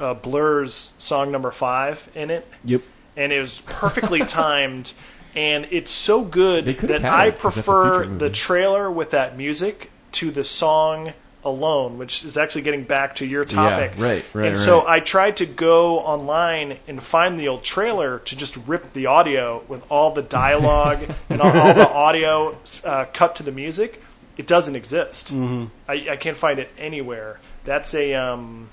uh, 0.00 0.14
Blur's 0.14 0.94
song 0.98 1.30
number 1.30 1.50
five 1.50 2.08
in 2.14 2.30
it, 2.30 2.46
Yep. 2.64 2.82
and 3.16 3.32
it 3.32 3.40
was 3.40 3.60
perfectly 3.66 4.20
timed. 4.24 4.92
And 5.36 5.68
it's 5.70 5.92
so 5.92 6.22
good 6.24 6.66
that 6.66 7.04
I 7.04 7.26
it, 7.26 7.38
'cause 7.38 7.54
that's 7.54 7.66
a 7.66 7.70
prefer 7.70 8.06
the 8.06 8.30
trailer 8.30 8.90
with 8.90 9.10
that 9.10 9.36
music 9.36 9.90
to 10.12 10.32
the 10.32 10.42
song 10.44 11.12
alone, 11.44 11.96
which 11.98 12.24
is 12.24 12.36
actually 12.36 12.60
getting 12.62 12.82
back 12.82 13.14
to 13.16 13.24
your 13.24 13.44
topic. 13.44 13.92
right, 13.96 14.24
right, 14.34 14.48
And 14.48 14.58
so. 14.60 14.86
I 14.86 15.00
tried 15.00 15.36
to 15.38 15.46
go 15.46 16.00
online 16.00 16.78
and 16.88 17.02
find 17.02 17.38
the 17.38 17.48
old 17.48 17.62
trailer 17.62 18.18
to 18.18 18.36
just 18.36 18.58
rip 18.66 18.92
the 18.92 19.06
audio 19.06 19.62
with 19.68 19.82
all 19.90 20.10
the 20.10 20.20
dialogue 20.22 20.98
and 21.30 21.40
all, 21.40 21.56
all 21.56 21.72
the 21.74 21.88
audio 21.90 22.58
uh, 22.84 23.06
cut 23.14 23.36
to 23.36 23.42
the 23.42 23.52
music. 23.52 24.02
It 24.36 24.46
doesn't 24.46 24.74
exist. 24.76 25.28
Mm-hmm. 25.32 25.66
I, 25.88 26.08
I 26.12 26.16
can't 26.16 26.36
find 26.36 26.58
it 26.58 26.70
anywhere. 26.76 27.38
That's 27.64 27.94
a 27.94 28.14
um, 28.14 28.68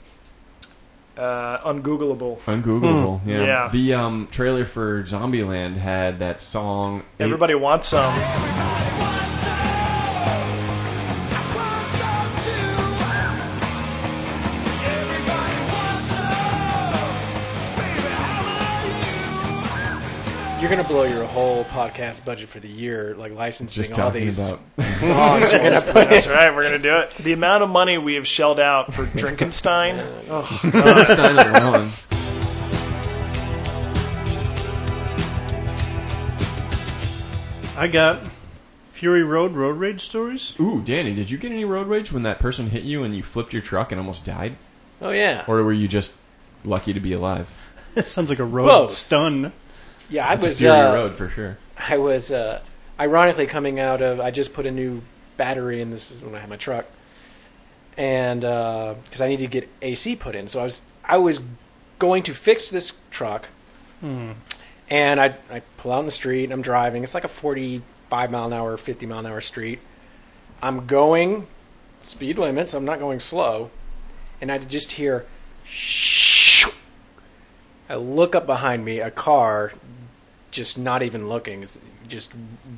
uh, 1.17 1.59
ungoogleable. 1.71 2.39
Ungoogleable, 2.41 3.21
Hmm. 3.21 3.29
yeah. 3.29 3.45
Yeah. 3.45 3.69
The 3.71 3.93
um, 3.95 4.27
trailer 4.31 4.65
for 4.65 5.03
Zombieland 5.03 5.77
had 5.77 6.19
that 6.19 6.41
song. 6.41 7.03
Everybody 7.19 7.55
wants 7.55 7.87
some. 7.89 8.13
You're 20.59 20.71
You're 20.71 20.71
gonna 20.71 20.87
blow 20.87 21.03
your 21.03 21.23
whole 21.25 21.65
podcast 21.65 22.25
budget 22.25 22.49
for 22.49 22.59
the 22.59 22.67
year, 22.67 23.13
like 23.15 23.31
licensing 23.31 23.83
Just 23.83 23.91
all 23.99 24.07
talking 24.07 24.25
these 24.25 24.39
about 24.39 24.59
songs. 24.99 25.51
You're 25.53 25.61
gonna 25.61 25.81
put 25.81 26.09
That's 26.09 26.27
right. 26.27 26.53
We're 26.55 26.63
gonna 26.63 26.79
do 26.79 26.97
it. 26.97 27.11
The 27.19 27.33
amount 27.33 27.61
of 27.61 27.69
money 27.69 27.99
we 27.99 28.15
have 28.15 28.27
shelled 28.27 28.59
out 28.59 28.91
for 28.91 29.05
Drinkenstein. 29.15 29.99
Oh, 30.29 30.45
Stein 31.05 31.37
alone. 31.37 31.91
I 37.77 37.87
got 37.91 38.23
Fury 38.89 39.23
Road 39.23 39.51
road 39.55 39.77
rage 39.77 40.01
stories. 40.01 40.55
Ooh, 40.59 40.81
Danny, 40.81 41.13
did 41.13 41.29
you 41.29 41.37
get 41.37 41.51
any 41.51 41.63
road 41.65 41.85
rage 41.87 42.11
when 42.11 42.23
that 42.23 42.39
person 42.39 42.71
hit 42.71 42.83
you 42.83 43.03
and 43.03 43.15
you 43.15 43.21
flipped 43.21 43.53
your 43.53 43.61
truck 43.61 43.91
and 43.91 43.99
almost 43.99 44.25
died? 44.25 44.55
Oh 44.99 45.11
yeah, 45.11 45.43
Or 45.47 45.63
were 45.63 45.73
you 45.73 45.87
just 45.87 46.13
lucky 46.63 46.91
to 46.93 46.99
be 46.99 47.13
alive? 47.13 47.55
It 47.95 48.05
sounds 48.05 48.29
like 48.31 48.39
a 48.39 48.43
road 48.45 48.65
Both. 48.65 48.91
stun. 48.91 49.53
Yeah. 50.09 50.27
I 50.27 50.33
It's 50.33 50.43
a 50.43 50.47
was 50.47 50.59
Fury 50.59 50.73
uh, 50.73 50.93
Road 50.93 51.15
for 51.15 51.29
sure. 51.29 51.57
I 51.77 51.97
was 51.97 52.31
uh, 52.31 52.61
ironically 52.99 53.45
coming 53.47 53.79
out 53.79 54.01
of. 54.01 54.19
I 54.19 54.31
just 54.31 54.53
put 54.53 54.65
a 54.65 54.71
new 54.71 55.01
battery 55.37 55.81
in. 55.81 55.91
This 55.91 56.11
is 56.11 56.21
when 56.21 56.33
I 56.35 56.39
had 56.39 56.49
my 56.49 56.55
truck, 56.57 56.85
and 57.97 58.41
because 58.41 59.21
I 59.21 59.27
needed 59.27 59.43
to 59.45 59.49
get 59.61 59.69
AC 59.81 60.15
put 60.15 60.35
in, 60.35 60.47
so 60.47 60.59
I 60.59 60.63
was 60.63 60.81
I 61.03 61.17
was 61.17 61.41
going 61.99 62.23
to 62.23 62.33
fix 62.33 62.69
this 62.69 62.93
truck, 63.11 63.49
Hmm. 64.01 64.31
and 64.89 65.19
I 65.19 65.35
I 65.51 65.61
pull 65.77 65.91
out 65.91 65.99
in 66.01 66.05
the 66.05 66.11
street. 66.11 66.45
and 66.45 66.53
I'm 66.53 66.61
driving. 66.61 67.03
It's 67.03 67.13
like 67.13 67.23
a 67.23 67.27
45 67.29 68.31
mile 68.31 68.45
an 68.47 68.53
hour, 68.53 68.77
50 68.77 69.05
mile 69.05 69.19
an 69.19 69.25
hour 69.25 69.41
street. 69.41 69.79
I'm 70.61 70.85
going 70.87 71.47
speed 72.03 72.37
limits. 72.39 72.73
I'm 72.73 72.85
not 72.85 72.99
going 72.99 73.19
slow, 73.19 73.69
and 74.41 74.51
I 74.51 74.57
just 74.59 74.93
hear. 74.93 75.25
Shh. 75.65 76.26
I 77.89 77.95
look 77.95 78.35
up 78.35 78.45
behind 78.45 78.83
me. 78.83 78.99
A 78.99 79.11
car 79.11 79.73
just 80.51 80.77
not 80.77 81.03
even 81.03 81.29
looking, 81.29 81.67
just 82.07 82.33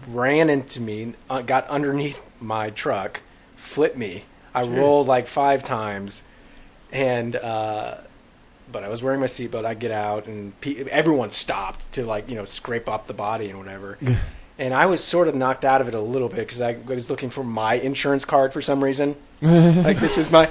ran 0.08 0.50
into 0.50 0.82
me, 0.82 1.14
uh, 1.30 1.42
got 1.42 1.68
underneath 1.68 2.22
my 2.40 2.70
truck, 2.70 3.22
flipped 3.56 3.98
me. 3.98 4.26
I 4.54 4.64
rolled 4.64 5.08
like 5.08 5.28
five 5.28 5.64
times, 5.64 6.24
and 6.92 7.36
uh, 7.36 7.98
but 8.72 8.84
I 8.84 8.90
was 8.90 9.04
wearing 9.04 9.20
my 9.20 9.28
seatbelt. 9.28 9.64
I 9.64 9.76
get 9.76 9.92
out, 9.92 10.26
and 10.26 10.60
pe- 10.60 10.84
everyone 10.86 11.30
stopped 11.30 11.92
to 11.94 12.06
like 12.06 12.28
you 12.30 12.36
know 12.36 12.46
scrape 12.46 12.90
up 12.90 13.08
the 13.08 13.14
body 13.14 13.50
and 13.50 13.60
whatever. 13.60 13.98
and 14.58 14.74
I 14.74 14.88
was 14.88 15.04
sort 15.04 15.28
of 15.28 15.36
knocked 15.36 15.66
out 15.66 15.82
of 15.82 15.88
it 15.88 15.94
a 15.94 16.02
little 16.02 16.30
bit 16.30 16.40
because 16.40 16.62
I 16.62 16.78
was 16.86 17.10
looking 17.10 17.30
for 17.30 17.44
my 17.44 17.76
insurance 17.76 18.26
card 18.26 18.54
for 18.54 18.62
some 18.62 18.84
reason. 18.84 19.16
like 19.42 20.00
this 20.00 20.18
was 20.18 20.32
my 20.32 20.50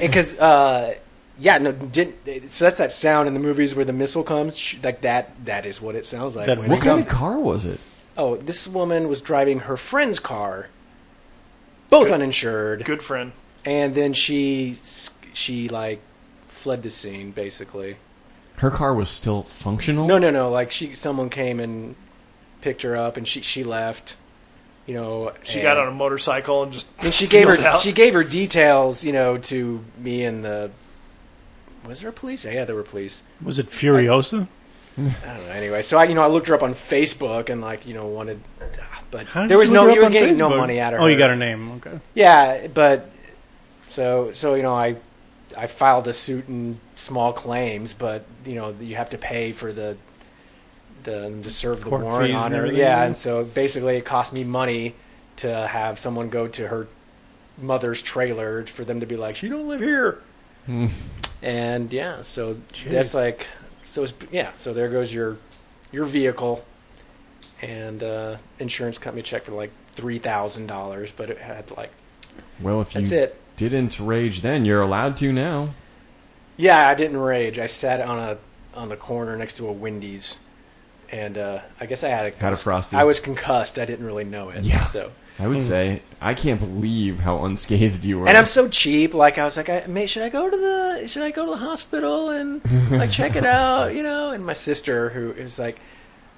because 0.00 0.36
uh, 0.38 0.94
yeah 1.38 1.58
no 1.58 1.72
didn't 1.72 2.50
so 2.50 2.64
that's 2.64 2.78
that 2.78 2.90
sound 2.92 3.28
in 3.28 3.34
the 3.34 3.40
movies 3.40 3.74
where 3.74 3.84
the 3.84 3.92
missile 3.92 4.22
comes 4.24 4.74
like 4.82 5.00
that 5.02 5.30
that 5.44 5.64
is 5.64 5.80
what 5.80 5.94
it 5.94 6.04
sounds 6.06 6.34
like 6.36 6.46
That 6.46 6.58
when 6.58 6.68
What 6.68 6.78
it 6.78 6.82
kind 6.84 7.00
comes. 7.02 7.06
of 7.06 7.12
car 7.12 7.38
was 7.38 7.64
it? 7.64 7.78
oh 8.16 8.36
this 8.36 8.66
woman 8.66 9.08
was 9.08 9.20
driving 9.22 9.60
her 9.60 9.76
friend's 9.76 10.18
car 10.18 10.68
both 11.88 12.10
uninsured 12.10 12.84
good 12.84 13.02
friend. 13.02 13.32
and 13.64 13.94
then 13.94 14.12
she 14.12 14.78
she 15.32 15.68
like 15.68 16.00
fled 16.46 16.82
the 16.82 16.90
scene 16.90 17.30
basically 17.30 17.96
Her 18.56 18.70
car 18.70 18.92
was 18.94 19.08
still 19.10 19.44
functional? 19.44 20.06
no 20.06 20.18
no 20.18 20.30
no 20.30 20.50
like 20.50 20.70
she 20.70 20.94
someone 20.94 21.30
came 21.30 21.60
and 21.60 21.94
picked 22.60 22.82
her 22.82 22.96
up 22.96 23.16
and 23.16 23.26
she 23.28 23.40
she 23.42 23.62
left 23.62 24.16
you 24.86 24.94
know 24.94 25.32
She 25.44 25.62
got 25.62 25.76
on 25.76 25.86
a 25.86 25.92
motorcycle 25.92 26.64
and 26.64 26.72
just. 26.72 26.88
and 27.00 27.14
she 27.14 27.26
gave 27.28 27.46
her 27.46 27.58
out. 27.58 27.78
she 27.78 27.92
gave 27.92 28.14
her 28.14 28.24
details, 28.24 29.04
you 29.04 29.12
know, 29.12 29.36
to 29.36 29.84
me 29.98 30.24
and 30.24 30.42
the. 30.42 30.70
Was 31.86 32.00
there 32.00 32.10
a 32.10 32.12
police? 32.12 32.44
Yeah, 32.44 32.64
there 32.64 32.76
were 32.76 32.82
police. 32.82 33.22
Was 33.42 33.58
it 33.58 33.68
Furiosa? 33.68 34.48
I 34.98 35.00
don't 35.00 35.14
know. 35.46 35.52
Anyway, 35.52 35.82
so 35.82 35.98
I, 35.98 36.04
you 36.04 36.14
know, 36.14 36.22
I 36.22 36.26
looked 36.26 36.48
her 36.48 36.54
up 36.54 36.62
on 36.62 36.74
Facebook 36.74 37.50
and 37.50 37.60
like, 37.60 37.86
you 37.86 37.94
know, 37.94 38.06
wanted, 38.06 38.40
ah, 38.60 39.02
but 39.10 39.26
there 39.48 39.56
was 39.56 39.68
you 39.68 39.74
no, 39.74 39.86
you 39.86 40.02
were 40.02 40.10
getting 40.10 40.36
no 40.36 40.48
money 40.48 40.80
out 40.80 40.92
of 40.92 40.98
her. 40.98 41.04
Oh, 41.04 41.08
you 41.08 41.16
got 41.16 41.30
her 41.30 41.36
name. 41.36 41.70
Okay. 41.72 42.00
Yeah, 42.14 42.66
but 42.66 43.10
so 43.86 44.32
so 44.32 44.54
you 44.54 44.62
know, 44.62 44.74
I 44.74 44.96
I 45.56 45.66
filed 45.66 46.08
a 46.08 46.12
suit 46.12 46.48
in 46.48 46.80
small 46.96 47.32
claims, 47.32 47.92
but 47.92 48.24
you 48.44 48.56
know, 48.56 48.74
you 48.80 48.96
have 48.96 49.10
to 49.10 49.18
pay 49.18 49.52
for 49.52 49.72
the 49.72 49.96
the 51.04 51.40
to 51.42 51.50
serve 51.50 51.84
the 51.84 51.90
warrant 51.90 52.34
on 52.34 52.52
her. 52.52 52.66
Yeah, 52.66 52.72
yeah. 52.72 53.04
and 53.04 53.16
so 53.16 53.44
basically, 53.44 53.96
it 53.96 54.04
cost 54.04 54.32
me 54.32 54.42
money 54.42 54.94
to 55.36 55.68
have 55.68 55.98
someone 55.98 56.28
go 56.28 56.48
to 56.48 56.68
her 56.68 56.88
mother's 57.56 58.02
trailer 58.02 58.66
for 58.66 58.84
them 58.84 59.00
to 59.00 59.06
be 59.06 59.16
like, 59.16 59.36
she 59.36 59.48
don't 59.48 59.68
live 59.68 59.80
here. 59.80 60.20
Hmm. 60.68 60.88
And 61.40 61.90
yeah, 61.92 62.20
so 62.20 62.54
Jeez. 62.74 62.90
that's 62.90 63.14
like, 63.14 63.46
so 63.82 64.02
it's, 64.02 64.12
yeah, 64.30 64.52
so 64.52 64.74
there 64.74 64.90
goes 64.90 65.12
your 65.14 65.38
your 65.92 66.04
vehicle, 66.04 66.62
and 67.62 68.02
uh, 68.02 68.36
insurance 68.58 68.98
company 68.98 69.22
check 69.22 69.44
for 69.44 69.52
like 69.52 69.70
three 69.92 70.18
thousand 70.18 70.66
dollars, 70.66 71.10
but 71.16 71.30
it 71.30 71.38
had 71.38 71.70
like 71.76 71.90
Well, 72.60 72.82
if 72.82 72.92
that's 72.92 73.10
you 73.10 73.18
it. 73.18 73.40
didn't 73.56 73.98
rage 73.98 74.42
then, 74.42 74.64
you're 74.66 74.82
allowed 74.82 75.16
to 75.18 75.32
now. 75.32 75.70
Yeah, 76.58 76.86
I 76.86 76.94
didn't 76.94 77.16
rage. 77.16 77.58
I 77.58 77.66
sat 77.66 78.00
on 78.02 78.18
a 78.18 78.38
on 78.74 78.90
the 78.90 78.96
corner 78.96 79.36
next 79.36 79.56
to 79.56 79.68
a 79.68 79.72
Wendy's, 79.72 80.36
and 81.10 81.38
uh, 81.38 81.60
I 81.80 81.86
guess 81.86 82.04
I 82.04 82.08
had 82.10 82.34
a 82.34 82.36
Had 82.36 82.52
a 82.52 82.56
frosty. 82.56 82.94
I 82.96 83.04
was 83.04 83.20
concussed. 83.20 83.78
I 83.78 83.86
didn't 83.86 84.04
really 84.04 84.24
know 84.24 84.50
it. 84.50 84.64
Yeah. 84.64 84.84
So, 84.84 85.12
I 85.38 85.46
would 85.46 85.62
say 85.62 86.02
I 86.20 86.34
can't 86.34 86.58
believe 86.60 87.20
how 87.20 87.44
unscathed 87.44 88.04
you 88.04 88.18
were. 88.20 88.28
and 88.28 88.36
I'm 88.36 88.46
so 88.46 88.68
cheap. 88.68 89.14
Like 89.14 89.38
I 89.38 89.44
was 89.44 89.56
like, 89.56 89.68
I, 89.68 89.84
may, 89.86 90.06
should 90.06 90.22
I 90.24 90.28
go 90.30 90.50
to 90.50 90.56
the 90.56 91.06
should 91.08 91.22
I 91.22 91.30
go 91.30 91.44
to 91.44 91.50
the 91.52 91.56
hospital 91.58 92.30
and 92.30 92.60
like 92.90 93.10
check 93.10 93.36
it 93.36 93.46
out? 93.60 93.94
You 93.94 94.02
know. 94.02 94.30
And 94.30 94.44
my 94.44 94.54
sister, 94.54 95.10
who 95.10 95.30
is 95.32 95.58
like. 95.58 95.78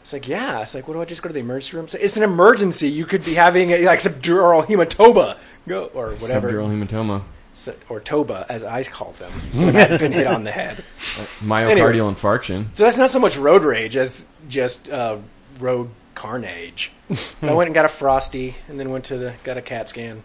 It's 0.03 0.15
like, 0.15 0.27
yeah. 0.29 0.63
It's 0.63 0.75
like, 0.75 0.89
what 0.89 0.95
do 0.95 1.03
I 1.03 1.05
just 1.05 1.23
go 1.23 1.29
to 1.29 1.33
the 1.35 1.41
emergency 1.41 1.77
room? 1.77 1.85
It's, 1.85 1.93
like, 1.93 2.03
it's 2.03 2.17
an 2.17 2.23
emergency. 2.23 2.89
You 2.89 3.05
could 3.05 3.23
be 3.23 3.35
having 3.35 3.71
a, 3.73 3.85
like 3.85 3.99
subdural 3.99 4.65
hematoma, 4.67 5.37
go 5.69 5.91
or 5.93 6.13
whatever, 6.13 6.51
Subdural 6.51 6.69
hematoma, 6.89 7.23
So- 7.53 7.75
or 7.91 8.01
toba, 8.01 8.47
as 8.49 8.65
I 8.65 8.83
call 8.85 9.13
them, 9.13 9.31
I've 9.77 10.01
been 10.01 10.13
hit 10.13 10.27
on 10.27 10.45
the 10.45 10.53
head. 10.53 10.83
myocardial 11.41 12.15
infarction. 12.15 12.75
So 12.75 12.85
that's 12.85 12.97
not 12.97 13.11
so 13.11 13.19
much 13.19 13.37
road 13.37 13.63
rage 13.63 13.95
as 13.99 14.27
just 14.49 14.89
uh, 14.89 15.19
road 15.59 15.91
carnage. 16.15 16.93
I 17.43 17.53
went 17.53 17.69
and 17.69 17.75
got 17.75 17.85
a 17.85 17.89
frosty, 17.89 18.55
and 18.69 18.79
then 18.79 18.91
went 18.91 19.05
to 19.07 19.19
the 19.19 19.35
got 19.45 19.57
a 19.57 19.63
CAT 19.63 19.89
scan. 19.89 20.23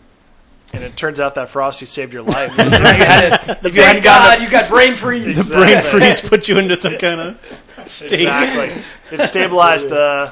And 0.73 0.83
it 0.83 0.97
turns 0.97 1.19
out 1.19 1.35
that 1.35 1.47
Frosty 1.49 1.85
saved 1.85 2.11
your 2.11 2.23
life. 2.23 2.51
if 2.57 3.75
you 3.75 3.81
hadn't 3.81 4.03
God, 4.03 4.41
you 4.41 4.49
got 4.49 4.67
brain 4.67 4.95
freeze. 4.95 5.47
The 5.47 5.55
brain 5.55 5.81
freeze 5.81 6.19
put 6.19 6.47
you 6.47 6.57
into 6.57 6.75
some 6.75 6.95
kind 6.97 7.21
of 7.21 7.59
state. 7.85 8.23
Exactly. 8.23 8.81
It 9.11 9.21
stabilized 9.21 9.89
the 9.89 9.97
uh, 9.99 10.31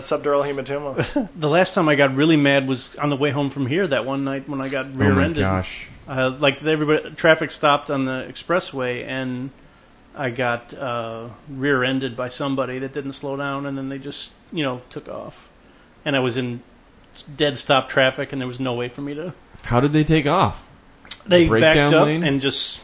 subdural 0.00 0.42
hematoma. 0.42 1.28
The 1.38 1.48
last 1.48 1.74
time 1.74 1.88
I 1.88 1.96
got 1.96 2.14
really 2.16 2.36
mad 2.38 2.66
was 2.66 2.96
on 2.96 3.10
the 3.10 3.16
way 3.16 3.30
home 3.30 3.50
from 3.50 3.66
here 3.66 3.86
that 3.86 4.06
one 4.06 4.24
night 4.24 4.48
when 4.48 4.60
I 4.62 4.68
got 4.68 4.86
Oh 4.86 4.88
my 4.88 5.06
rear-ended. 5.06 5.40
gosh. 5.40 5.86
Uh, 6.08 6.34
like 6.38 6.62
everybody, 6.62 7.10
traffic 7.10 7.50
stopped 7.50 7.90
on 7.90 8.06
the 8.06 8.26
expressway, 8.28 9.06
and 9.06 9.50
I 10.16 10.30
got 10.30 10.72
uh, 10.74 11.28
rear-ended 11.48 12.16
by 12.16 12.28
somebody 12.28 12.78
that 12.78 12.92
didn't 12.92 13.14
slow 13.14 13.36
down, 13.36 13.66
and 13.66 13.76
then 13.76 13.88
they 13.88 13.98
just, 13.98 14.32
you 14.52 14.62
know, 14.62 14.82
took 14.90 15.08
off. 15.08 15.48
And 16.04 16.14
I 16.14 16.20
was 16.20 16.36
in 16.36 16.62
dead 17.36 17.58
stop 17.58 17.88
traffic, 17.88 18.32
and 18.32 18.40
there 18.40 18.48
was 18.48 18.60
no 18.60 18.74
way 18.74 18.88
for 18.88 19.00
me 19.00 19.14
to. 19.14 19.34
How 19.64 19.80
did 19.80 19.92
they 19.92 20.04
take 20.04 20.26
off? 20.26 20.68
They 21.26 21.48
breakdown 21.48 21.74
backed 21.74 21.94
up 21.94 22.06
lane? 22.06 22.22
and 22.22 22.40
just 22.40 22.82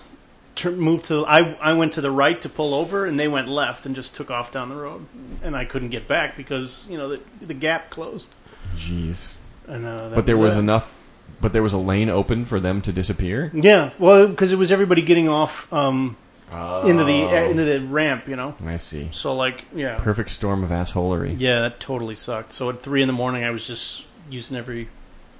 tur 0.54 0.70
moved 0.70 1.06
to. 1.06 1.26
I 1.26 1.54
I 1.60 1.72
went 1.74 1.92
to 1.94 2.00
the 2.00 2.10
right 2.10 2.40
to 2.40 2.48
pull 2.48 2.74
over, 2.74 3.04
and 3.04 3.20
they 3.20 3.28
went 3.28 3.48
left 3.48 3.86
and 3.86 3.94
just 3.94 4.14
took 4.14 4.30
off 4.30 4.50
down 4.50 4.68
the 4.70 4.76
road, 4.76 5.06
and 5.42 5.54
I 5.54 5.64
couldn't 5.64 5.90
get 5.90 6.08
back 6.08 6.36
because 6.36 6.86
you 6.88 6.96
know 6.96 7.08
the 7.10 7.20
the 7.42 7.54
gap 7.54 7.90
closed. 7.90 8.28
Jeez. 8.76 9.34
And 9.66 9.84
uh, 9.84 10.08
that 10.08 10.14
But 10.16 10.26
there 10.26 10.38
was 10.38 10.54
that. 10.54 10.60
enough. 10.60 10.96
But 11.40 11.52
there 11.52 11.62
was 11.62 11.72
a 11.72 11.78
lane 11.78 12.10
open 12.10 12.44
for 12.44 12.60
them 12.60 12.82
to 12.82 12.92
disappear. 12.92 13.50
Yeah, 13.54 13.90
well, 13.98 14.28
because 14.28 14.52
it 14.52 14.56
was 14.56 14.70
everybody 14.70 15.00
getting 15.00 15.26
off 15.28 15.72
um, 15.72 16.16
into 16.52 17.04
the 17.04 17.22
Oh. 17.22 17.50
into 17.50 17.64
the 17.64 17.80
ramp, 17.80 18.26
you 18.28 18.36
know. 18.36 18.54
I 18.66 18.76
see. 18.76 19.08
So 19.12 19.34
like, 19.34 19.64
yeah, 19.74 19.96
Perfect 19.98 20.30
storm 20.30 20.64
of 20.64 20.70
assholery. 20.70 21.36
yeah, 21.38 21.60
that 21.60 21.80
totally 21.80 22.16
sucked. 22.16 22.52
So 22.52 22.68
at 22.70 22.82
three 22.82 23.02
in 23.02 23.06
the 23.06 23.12
morning, 23.14 23.44
I 23.44 23.50
was 23.50 23.66
just 23.66 24.04
using 24.28 24.56
every 24.56 24.88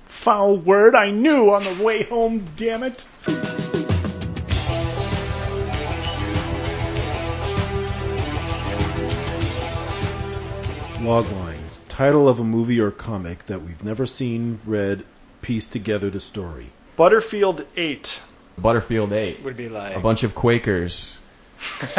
foul 0.04 0.56
word 0.56 0.94
I 0.94 1.10
knew 1.10 1.50
on 1.52 1.64
the 1.64 1.82
way 1.82 2.02
home. 2.04 2.48
Damn 2.56 2.82
it! 2.82 3.06
Loglines. 11.00 11.78
Title 11.88 12.28
of 12.28 12.38
a 12.38 12.44
movie 12.44 12.80
or 12.80 12.90
comic 12.90 13.46
that 13.46 13.62
we've 13.62 13.82
never 13.82 14.06
seen, 14.06 14.60
read, 14.64 15.04
pieced 15.42 15.72
together 15.72 16.10
the 16.10 16.20
story. 16.20 16.70
Butterfield 16.96 17.64
8. 17.76 18.20
Butterfield 18.58 19.12
8. 19.12 19.42
Would 19.42 19.56
be 19.56 19.68
like 19.68 19.96
A 19.96 20.00
bunch 20.00 20.22
of 20.22 20.34
Quakers. 20.34 21.20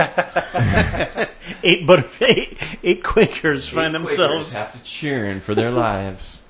Eight 1.63 1.85
but 1.85 2.17
eight, 2.21 2.57
eight 2.83 3.03
Quakers 3.03 3.67
find 3.69 3.93
themselves. 3.93 4.53
have 4.53 4.71
to 4.71 4.83
cheering 4.83 5.39
for 5.39 5.53
their 5.53 5.69
lives. 5.71 6.41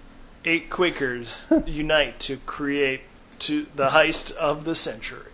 Eight 0.45 0.69
Quakers 0.69 1.51
unite 1.65 2.19
to 2.21 2.37
create 2.45 3.01
to 3.39 3.65
the 3.75 3.89
heist 3.89 4.31
of 4.33 4.63
the 4.65 4.75
century. 4.75 5.30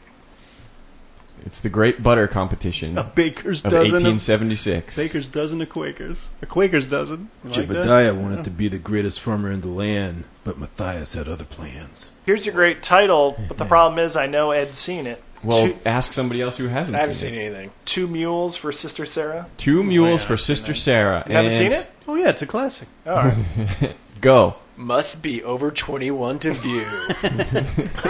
It's 1.46 1.60
the 1.60 1.70
Great 1.70 2.03
Butter 2.03 2.27
Competition 2.27 2.98
A 2.98 3.01
of 3.01 3.15
baker's 3.15 3.62
dozen. 3.62 3.77
Of, 3.77 4.03
1876. 4.03 4.96
baker's 4.96 5.27
dozen 5.27 5.62
of 5.62 5.70
Quakers. 5.70 6.29
A 6.41 6.46
Quaker's 6.46 6.88
dozen. 6.88 7.29
You 7.44 7.51
like 7.51 7.67
that? 7.67 7.86
Jebediah 7.86 8.20
wanted 8.20 8.44
to 8.44 8.50
be 8.50 8.67
the 8.67 8.77
greatest 8.79 9.22
farmer 9.22 9.51
in 9.51 9.62
the 9.62 9.67
land, 9.67 10.25
but 10.44 10.58
Matthias 10.58 11.13
had 11.13 11.27
other 11.27 11.46
plans. 11.46 12.12
Here's 12.25 12.46
your 12.46 12.56
great 12.56 12.84
title, 12.84 13.39
but 13.48 13.58
the 13.58 13.65
problem 13.65 14.00
is 14.00 14.15
I 14.15 14.27
know 14.27 14.51
Ed's 14.51 14.77
seen 14.77 15.08
it. 15.08 15.24
Well, 15.44 15.67
two, 15.67 15.77
ask 15.86 16.13
somebody 16.13 16.41
else 16.41 16.58
who 16.58 16.67
hasn't 16.67 16.96
I 16.96 17.01
haven't 17.01 17.13
seen 17.13 17.32
seen 17.32 17.39
anything. 17.39 17.72
two 17.86 18.08
mules 18.08 18.56
for 18.56 18.72
Sister 18.72 19.06
Sarah. 19.06 19.48
Two 19.58 19.82
oh, 19.82 19.84
Mules 19.84 20.22
yeah, 20.22 20.27
for 20.27 20.38
Sister 20.38 20.74
that. 20.74 20.79
Sarah. 20.79 21.24
You 21.27 21.36
haven't 21.36 21.51
and 21.51 21.58
seen 21.58 21.72
it? 21.74 21.88
Oh 22.08 22.15
yeah, 22.15 22.29
it's 22.29 22.41
a 22.41 22.48
classic. 22.48 22.88
All 23.06 23.17
right. 23.17 23.96
Go. 24.22 24.56
Must 24.75 25.24
be 25.24 25.44
over 25.44 25.72
21 25.72 26.39
to 26.39 26.51
view. 26.53 26.86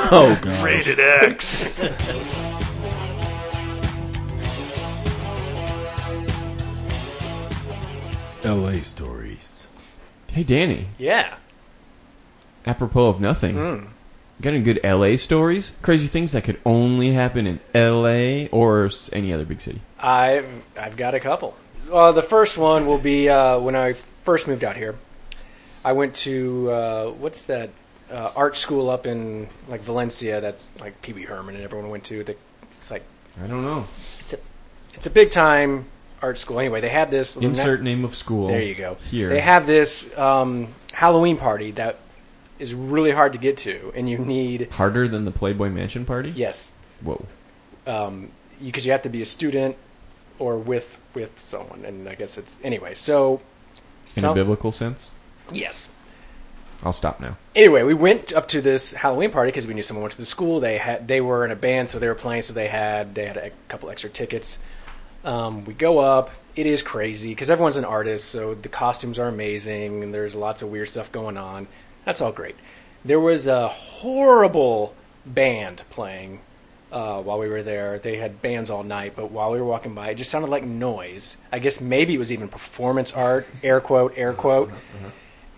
Oh, 0.10 0.39
God. 0.41 0.63
Rated 0.63 1.00
X. 1.00 2.46
L.A. 8.47 8.81
stories. 8.81 9.67
Hey, 10.31 10.43
Danny. 10.43 10.87
yeah. 10.97 11.35
Apropos 12.65 13.09
of 13.09 13.19
nothing. 13.19 13.55
Mm. 13.55 13.87
Got 14.41 14.53
any 14.53 14.61
good 14.61 14.79
LA 14.83 15.17
stories? 15.17 15.71
Crazy 15.81 16.07
things 16.07 16.31
that 16.31 16.43
could 16.43 16.59
only 16.65 17.11
happen 17.11 17.45
in 17.47 17.59
LA 17.73 18.47
or 18.51 18.89
any 19.11 19.33
other 19.33 19.45
big 19.45 19.59
city. 19.59 19.81
I've 19.99 20.63
I've 20.79 20.95
got 20.95 21.13
a 21.15 21.19
couple. 21.19 21.55
Uh, 21.91 22.11
the 22.11 22.21
first 22.21 22.57
one 22.57 22.85
will 22.85 22.99
be 22.99 23.29
uh, 23.29 23.59
when 23.59 23.75
I 23.75 23.93
first 23.93 24.47
moved 24.47 24.63
out 24.63 24.77
here. 24.77 24.95
I 25.83 25.93
went 25.93 26.13
to 26.15 26.71
uh, 26.71 27.05
what's 27.11 27.43
that 27.45 27.71
uh, 28.11 28.31
art 28.35 28.55
school 28.55 28.89
up 28.89 29.05
in 29.05 29.49
like 29.67 29.81
Valencia? 29.81 30.39
That's 30.39 30.71
like 30.79 31.01
Pee 31.01 31.13
Wee 31.13 31.23
Herman 31.23 31.55
and 31.55 31.63
everyone 31.63 31.89
went 31.89 32.03
to. 32.05 32.23
The, 32.23 32.35
it's 32.77 32.91
like 32.91 33.03
I 33.43 33.47
don't 33.47 33.63
know. 33.63 33.85
It's 34.19 34.33
a 34.33 34.39
it's 34.93 35.07
a 35.07 35.11
big 35.11 35.31
time 35.31 35.85
art 36.21 36.38
school. 36.38 36.59
Anyway, 36.59 36.81
they 36.81 36.89
had 36.89 37.12
this 37.12 37.36
Insert 37.38 37.81
name 37.81 38.03
of 38.05 38.15
school. 38.15 38.47
There 38.47 38.62
you 38.62 38.75
go. 38.75 38.97
Here. 39.09 39.29
They 39.29 39.39
have 39.41 39.67
this 39.67 40.15
um, 40.17 40.74
Halloween 40.93 41.38
party 41.38 41.71
that 41.71 42.00
is 42.59 42.74
really 42.74 43.12
hard 43.12 43.33
to 43.33 43.39
get 43.39 43.57
to, 43.57 43.91
and 43.95 44.09
you 44.09 44.17
need 44.17 44.69
Harder 44.71 45.07
than 45.07 45.25
the 45.25 45.31
Playboy 45.31 45.69
Mansion 45.69 46.05
party? 46.05 46.31
yes, 46.36 46.71
Whoa. 47.01 47.24
um, 47.86 48.31
because 48.63 48.86
you 48.86 48.91
have 48.91 49.03
to 49.03 49.09
be 49.09 49.21
a 49.21 49.25
student 49.25 49.75
or 50.39 50.57
with 50.57 51.00
with 51.13 51.38
someone, 51.39 51.86
and 51.86 52.09
I 52.09 52.15
guess 52.15 52.38
it's 52.38 52.57
anyway. 52.63 52.95
So, 52.95 53.41
In 54.15 54.25
a 54.25 54.33
biblical 54.33 54.71
sense? 54.71 55.12
yes. 55.51 55.89
I'll 56.83 56.93
stop 56.93 57.19
now. 57.19 57.38
Anyway, 57.55 57.81
we 57.81 57.95
went 57.95 58.33
up 58.33 58.47
to 58.50 58.62
this 58.62 58.93
Halloween 58.93 59.31
party 59.31 59.50
because 59.50 59.65
we 59.65 59.74
knew 59.74 59.81
someone 59.81 60.03
went 60.03 60.12
to 60.12 60.19
the 60.19 60.27
school. 60.27 60.59
They 60.59 60.77
had 60.77 61.07
they 61.07 61.21
were 61.21 61.43
in 61.43 61.50
a 61.51 61.55
band, 61.55 61.89
so 61.89 61.97
they 61.97 62.07
were 62.07 62.13
playing. 62.13 62.43
So 62.43 62.53
they 62.53 62.67
had 62.67 63.15
they 63.15 63.25
had 63.25 63.36
a 63.38 63.50
couple 63.67 63.89
extra 63.89 64.12
tickets. 64.12 64.59
Um, 65.24 65.65
we 65.65 65.74
go 65.74 66.00
up. 66.00 66.31
It 66.55 66.65
is 66.65 66.81
crazy 66.81 67.29
because 67.29 67.50
everyone's 67.50 67.75
an 67.75 67.86
artist, 67.86 68.29
so 68.29 68.55
the 68.55 68.69
costumes 68.69 69.19
are 69.19 69.27
amazing, 69.27 70.03
and 70.03 70.13
there's 70.13 70.33
lots 70.33 70.62
of 70.62 70.69
weird 70.69 70.89
stuff 70.89 71.12
going 71.12 71.38
on. 71.38 71.67
That's 72.05 72.21
all 72.21 72.31
great. 72.31 72.55
There 73.05 73.19
was 73.19 73.47
a 73.47 73.67
horrible 73.67 74.95
band 75.25 75.83
playing 75.89 76.39
uh, 76.91 77.21
while 77.21 77.38
we 77.38 77.47
were 77.47 77.62
there. 77.62 78.00
They 78.00 78.17
had 78.17 78.41
bands 78.41 78.69
all 78.69 78.83
night, 78.83 79.13
but 79.15 79.29
while 79.29 79.51
we 79.51 79.59
were 79.59 79.65
walking 79.65 79.93
by, 79.93 80.09
it 80.09 80.15
just 80.15 80.31
sounded 80.31 80.50
like 80.50 80.63
noise. 80.63 81.38
I 81.51 81.59
guess 81.59 81.79
maybe 81.79 82.15
it 82.15 82.17
was 82.17 82.31
even 82.31 82.47
performance 82.47 83.12
art, 83.12 83.45
air 83.62 83.79
quote, 83.81 84.13
air 84.15 84.33
quote. 84.33 84.71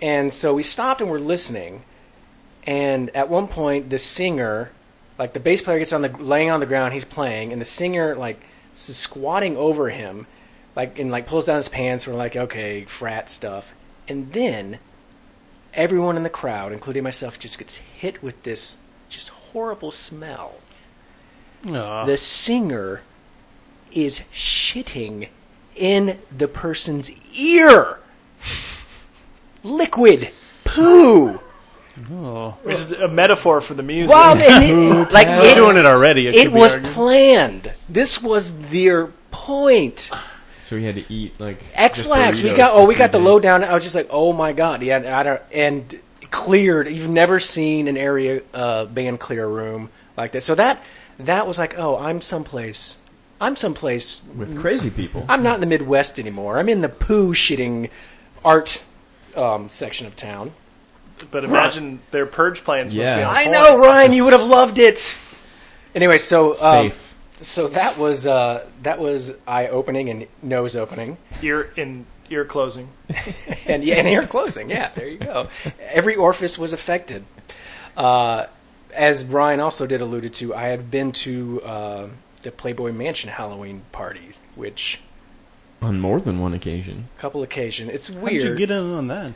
And 0.02 0.34
so 0.34 0.54
we 0.54 0.64
stopped 0.64 1.02
and 1.02 1.10
we're 1.10 1.20
listening. 1.20 1.84
And 2.66 3.10
at 3.16 3.30
one 3.30 3.48
point, 3.48 3.90
the 3.90 4.00
singer, 4.00 4.72
like 5.18 5.34
the 5.34 5.40
bass 5.40 5.62
player, 5.62 5.80
gets 5.80 5.94
on 5.94 6.02
the 6.02 6.10
laying 6.10 6.50
on 6.50 6.60
the 6.60 6.66
ground. 6.66 6.94
He's 6.94 7.06
playing, 7.06 7.54
and 7.54 7.62
the 7.62 7.66
singer 7.66 8.16
like 8.16 8.42
squatting 8.74 9.58
over 9.58 9.90
him, 9.90 10.28
like 10.76 10.98
and 11.00 11.12
like 11.12 11.28
pulls 11.28 11.46
down 11.46 11.58
his 11.58 11.70
pants. 11.70 12.08
We're 12.08 12.16
like, 12.16 12.36
okay, 12.36 12.86
frat 12.86 13.30
stuff. 13.30 13.74
And 14.08 14.32
then 14.34 14.80
everyone 15.74 16.18
in 16.18 16.24
the 16.24 16.30
crowd, 16.30 16.72
including 16.72 17.04
myself, 17.04 17.40
just 17.40 17.60
gets 17.60 17.78
hit 17.78 18.24
with 18.24 18.44
this 18.44 18.78
just 19.10 19.30
horrible 19.30 19.92
smell. 19.92 20.56
Aw. 21.68 22.06
The 22.06 22.18
singer 22.18 23.02
is 23.92 24.22
shitting 24.34 25.30
in 25.76 26.20
the 26.36 26.48
person's 26.48 27.12
ear. 27.34 28.00
Liquid 29.64 30.32
poo. 30.64 31.42
Oh. 32.12 32.58
Which 32.64 32.80
is 32.80 32.92
a 32.92 33.08
metaphor 33.08 33.62
for 33.62 33.74
the 33.74 33.84
music. 33.84 34.16
Wow, 34.16 34.34
and 34.34 34.64
it, 34.64 35.12
like 35.12 35.28
We're 35.28 35.52
it, 35.52 35.56
doing 35.56 35.78
it 35.78 35.86
already. 35.86 36.28
It, 36.28 36.36
it 36.36 36.52
was 36.52 36.76
argued. 36.76 36.92
planned. 36.94 37.74
This 37.88 38.22
was 38.22 38.58
their 38.70 39.08
point. 39.32 40.10
So 40.62 40.76
we 40.76 40.84
had 40.84 40.96
to 40.96 41.14
eat 41.14 41.40
like 41.40 41.64
X-Lax. 41.74 42.42
We 42.42 42.54
got 42.54 42.74
oh, 42.74 42.86
we 42.86 42.94
three 42.94 43.00
got 43.00 43.12
the 43.12 43.20
lowdown. 43.20 43.64
I 43.64 43.74
was 43.74 43.84
just 43.84 43.96
like, 43.96 44.08
oh 44.12 44.34
my 44.34 44.54
god, 44.54 44.82
yeah, 44.84 45.18
I 45.20 45.24
don't, 45.24 45.42
and 45.52 46.00
cleared. 46.32 46.88
You've 46.88 47.10
never 47.10 47.40
seen 47.40 47.88
an 47.88 47.98
area 47.98 48.44
uh, 48.54 48.86
band 48.86 49.20
clear 49.20 49.48
room 49.48 49.90
like 50.16 50.32
that. 50.34 50.42
So 50.42 50.56
that 50.56 50.84
that 51.18 51.48
was 51.48 51.58
like, 51.58 51.78
oh, 51.78 51.98
I'm 51.98 52.22
someplace. 52.22 52.98
I'm 53.42 53.56
someplace. 53.56 54.22
with 54.36 54.60
crazy 54.60 54.90
people. 54.90 55.26
I'm 55.30 55.44
not 55.44 55.56
in 55.56 55.62
the 55.62 55.68
Midwest 55.68 56.20
anymore. 56.20 56.60
I'm 56.60 56.70
in 56.70 56.82
the 56.82 56.90
poo 56.90 57.34
shitting 57.34 57.90
art 58.44 58.82
um, 59.36 59.70
section 59.70 60.08
of 60.08 60.16
town. 60.16 60.54
But 61.26 61.44
imagine 61.44 62.00
their 62.12 62.26
purge 62.26 62.64
plans 62.64 62.94
must 62.94 62.96
be 62.96 63.00
Yeah. 63.20 63.28
on 63.30 63.36
I 63.36 63.42
point. 63.44 63.52
know, 63.54 63.78
Ryan. 63.80 64.14
You 64.14 64.24
would 64.26 64.34
have 64.34 64.44
loved 64.48 64.80
it. 64.80 65.18
Anyway, 65.96 66.18
so 66.18 66.52
um, 66.62 66.90
Safe. 66.92 67.16
so 67.42 67.68
that 67.68 67.98
was 67.98 68.26
uh, 68.28 68.66
that 68.84 69.00
was 69.00 69.34
eye 69.48 69.68
opening 69.68 70.10
and 70.10 70.28
nose 70.42 70.76
opening, 70.76 71.18
Ear 71.42 71.72
in 71.76 72.06
ear 72.30 72.46
closing. 72.46 72.90
and 73.66 73.84
yeah, 73.84 73.96
and 73.96 74.08
ear 74.08 74.28
closing. 74.28 74.70
Yeah, 74.70 74.92
there 74.96 75.08
you 75.08 75.18
go. 75.18 75.48
Every 75.80 76.16
orifice 76.16 76.58
was 76.60 76.74
affected. 76.74 77.24
Uh, 77.98 78.46
as 78.94 79.26
Ryan 79.26 79.60
also 79.60 79.86
did 79.88 80.02
alluded 80.02 80.34
to, 80.36 80.54
I 80.56 80.68
had 80.68 80.90
been 80.92 81.12
to 81.14 81.62
uh, 81.64 82.08
the 82.44 82.52
Playboy 82.52 82.92
Mansion 82.92 83.30
Halloween 83.32 83.82
parties, 83.92 84.40
which 84.56 85.00
On 85.82 86.00
more 86.00 86.20
than 86.20 86.40
one 86.40 86.54
occasion. 86.54 87.08
a 87.18 87.20
couple 87.22 87.42
occasion. 87.44 87.90
It's 87.90 88.10
How'd 88.10 88.22
weird. 88.24 88.44
you 88.44 88.56
get 88.56 88.72
in 88.72 88.78
on 88.78 89.08
that? 89.08 89.34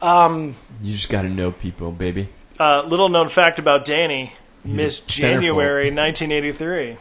Um, 0.00 0.54
You 0.82 0.92
just 0.94 1.08
got 1.08 1.22
to 1.22 1.28
know 1.28 1.50
people, 1.52 1.90
baby. 1.92 2.28
Uh, 2.58 2.82
little 2.82 3.08
known 3.08 3.28
fact 3.28 3.58
about 3.58 3.84
Danny: 3.84 4.32
He's 4.64 4.74
Miss. 4.76 5.00
January 5.00 5.84
1983. 5.94 6.96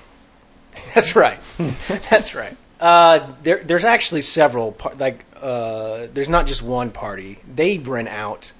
That's 0.93 1.15
right. 1.15 1.39
That's 2.09 2.35
right. 2.35 2.55
Uh, 2.79 3.31
there, 3.41 3.63
there's 3.63 3.83
actually 3.85 4.21
several. 4.21 4.73
Par- 4.73 4.93
like, 4.99 5.25
uh, 5.41 6.07
there's 6.13 6.29
not 6.29 6.45
just 6.45 6.61
one 6.61 6.91
party. 6.91 7.39
They 7.51 7.79
rent 7.79 8.07
out 8.09 8.51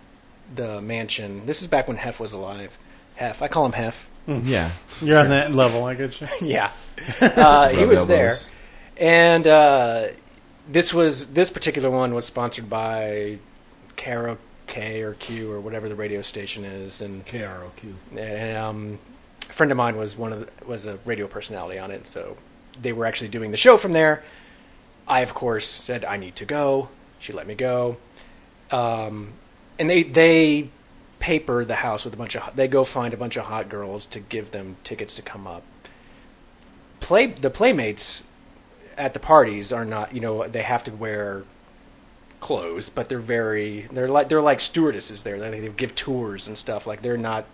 the 0.56 0.82
mansion. 0.82 1.45
This 1.45 1.62
is 1.62 1.67
back 1.67 1.88
when 1.88 1.97
Hef 1.97 2.19
was 2.19 2.34
alive. 2.34 2.78
Hef, 3.15 3.41
I 3.43 3.47
call 3.47 3.65
him 3.65 3.73
Hef. 3.73 4.10
Yeah. 4.28 4.71
You're 5.02 5.19
on 5.19 5.30
that 5.30 5.54
level. 5.54 5.86
I 5.86 5.93
get 5.93 6.19
you. 6.19 6.28
yeah, 6.41 6.71
uh, 7.21 7.69
he 7.69 7.86
was 7.86 8.00
elbows. 8.00 8.08
there, 8.08 8.36
and 8.97 9.47
uh, 9.47 10.08
this 10.67 10.93
was 10.93 11.28
this 11.34 11.50
particular 11.50 11.89
one 11.89 12.13
was 12.13 12.26
sponsored 12.26 12.69
by 12.69 13.38
Caro 13.97 14.38
K 14.67 15.01
or 15.01 15.13
Q 15.13 15.51
or 15.51 15.60
whatever 15.60 15.89
the 15.89 15.95
radio 15.95 16.21
station 16.21 16.63
is, 16.63 17.01
and 17.01 17.25
KROQ. 17.25 17.93
and 18.15 18.57
um, 18.57 18.99
a 19.49 19.53
friend 19.53 19.71
of 19.71 19.77
mine 19.77 19.97
was 19.97 20.15
one 20.15 20.33
of 20.33 20.39
the, 20.41 20.65
was 20.65 20.86
a 20.86 20.97
radio 21.05 21.27
personality 21.27 21.79
on 21.79 21.91
it, 21.91 22.05
so 22.05 22.38
they 22.79 22.93
were 22.93 23.05
actually 23.05 23.29
doing 23.29 23.51
the 23.51 23.57
show 23.57 23.77
from 23.77 23.93
there. 23.93 24.23
I 25.07 25.21
of 25.21 25.33
course 25.33 25.65
said 25.65 26.05
I 26.05 26.17
need 26.17 26.36
to 26.38 26.45
go. 26.45 26.89
She 27.19 27.33
let 27.33 27.47
me 27.47 27.55
go, 27.55 27.97
um, 28.71 29.33
and 29.79 29.89
they 29.89 30.03
they 30.03 30.69
paper 31.19 31.65
the 31.65 31.75
house 31.75 32.05
with 32.05 32.13
a 32.13 32.17
bunch 32.17 32.36
of 32.36 32.55
they 32.55 32.67
go 32.67 32.83
find 32.83 33.13
a 33.13 33.17
bunch 33.17 33.38
of 33.38 33.45
hot 33.45 33.69
girls 33.69 34.05
to 34.07 34.19
give 34.19 34.51
them 34.51 34.77
tickets 34.83 35.15
to 35.15 35.21
come 35.21 35.47
up. 35.47 35.63
Play 36.99 37.27
the 37.27 37.49
playmates 37.49 38.23
at 38.97 39.13
the 39.13 39.19
parties 39.19 39.71
are 39.71 39.86
not 39.86 40.13
you 40.13 40.19
know 40.19 40.47
they 40.47 40.63
have 40.63 40.83
to 40.83 40.91
wear 40.91 41.43
clothes, 42.39 42.89
but 42.89 43.10
they're 43.10 43.19
very 43.19 43.88
they're 43.91 44.08
like 44.08 44.30
they're 44.30 44.41
like 44.41 44.60
stewardesses 44.60 45.23
there. 45.23 45.39
They, 45.39 45.60
they 45.60 45.69
give 45.69 45.95
tours 45.95 46.47
and 46.47 46.58
stuff. 46.58 46.88
Like 46.88 47.02
they're 47.02 47.17
not 47.17 47.45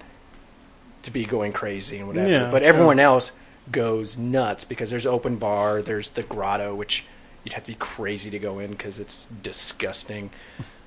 to 1.03 1.11
be 1.11 1.25
going 1.25 1.53
crazy 1.53 1.99
and 1.99 2.07
whatever. 2.07 2.29
Yeah, 2.29 2.51
but 2.51 2.63
everyone 2.63 2.99
else 2.99 3.31
goes 3.71 4.17
nuts 4.17 4.63
because 4.63 4.89
there's 4.89 5.05
open 5.05 5.37
bar. 5.37 5.81
There's 5.81 6.09
the 6.09 6.23
grotto, 6.23 6.75
which 6.75 7.05
you'd 7.43 7.53
have 7.53 7.63
to 7.63 7.71
be 7.71 7.75
crazy 7.75 8.29
to 8.29 8.39
go 8.39 8.59
in 8.59 8.71
because 8.71 8.99
it's 8.99 9.25
disgusting. 9.25 10.31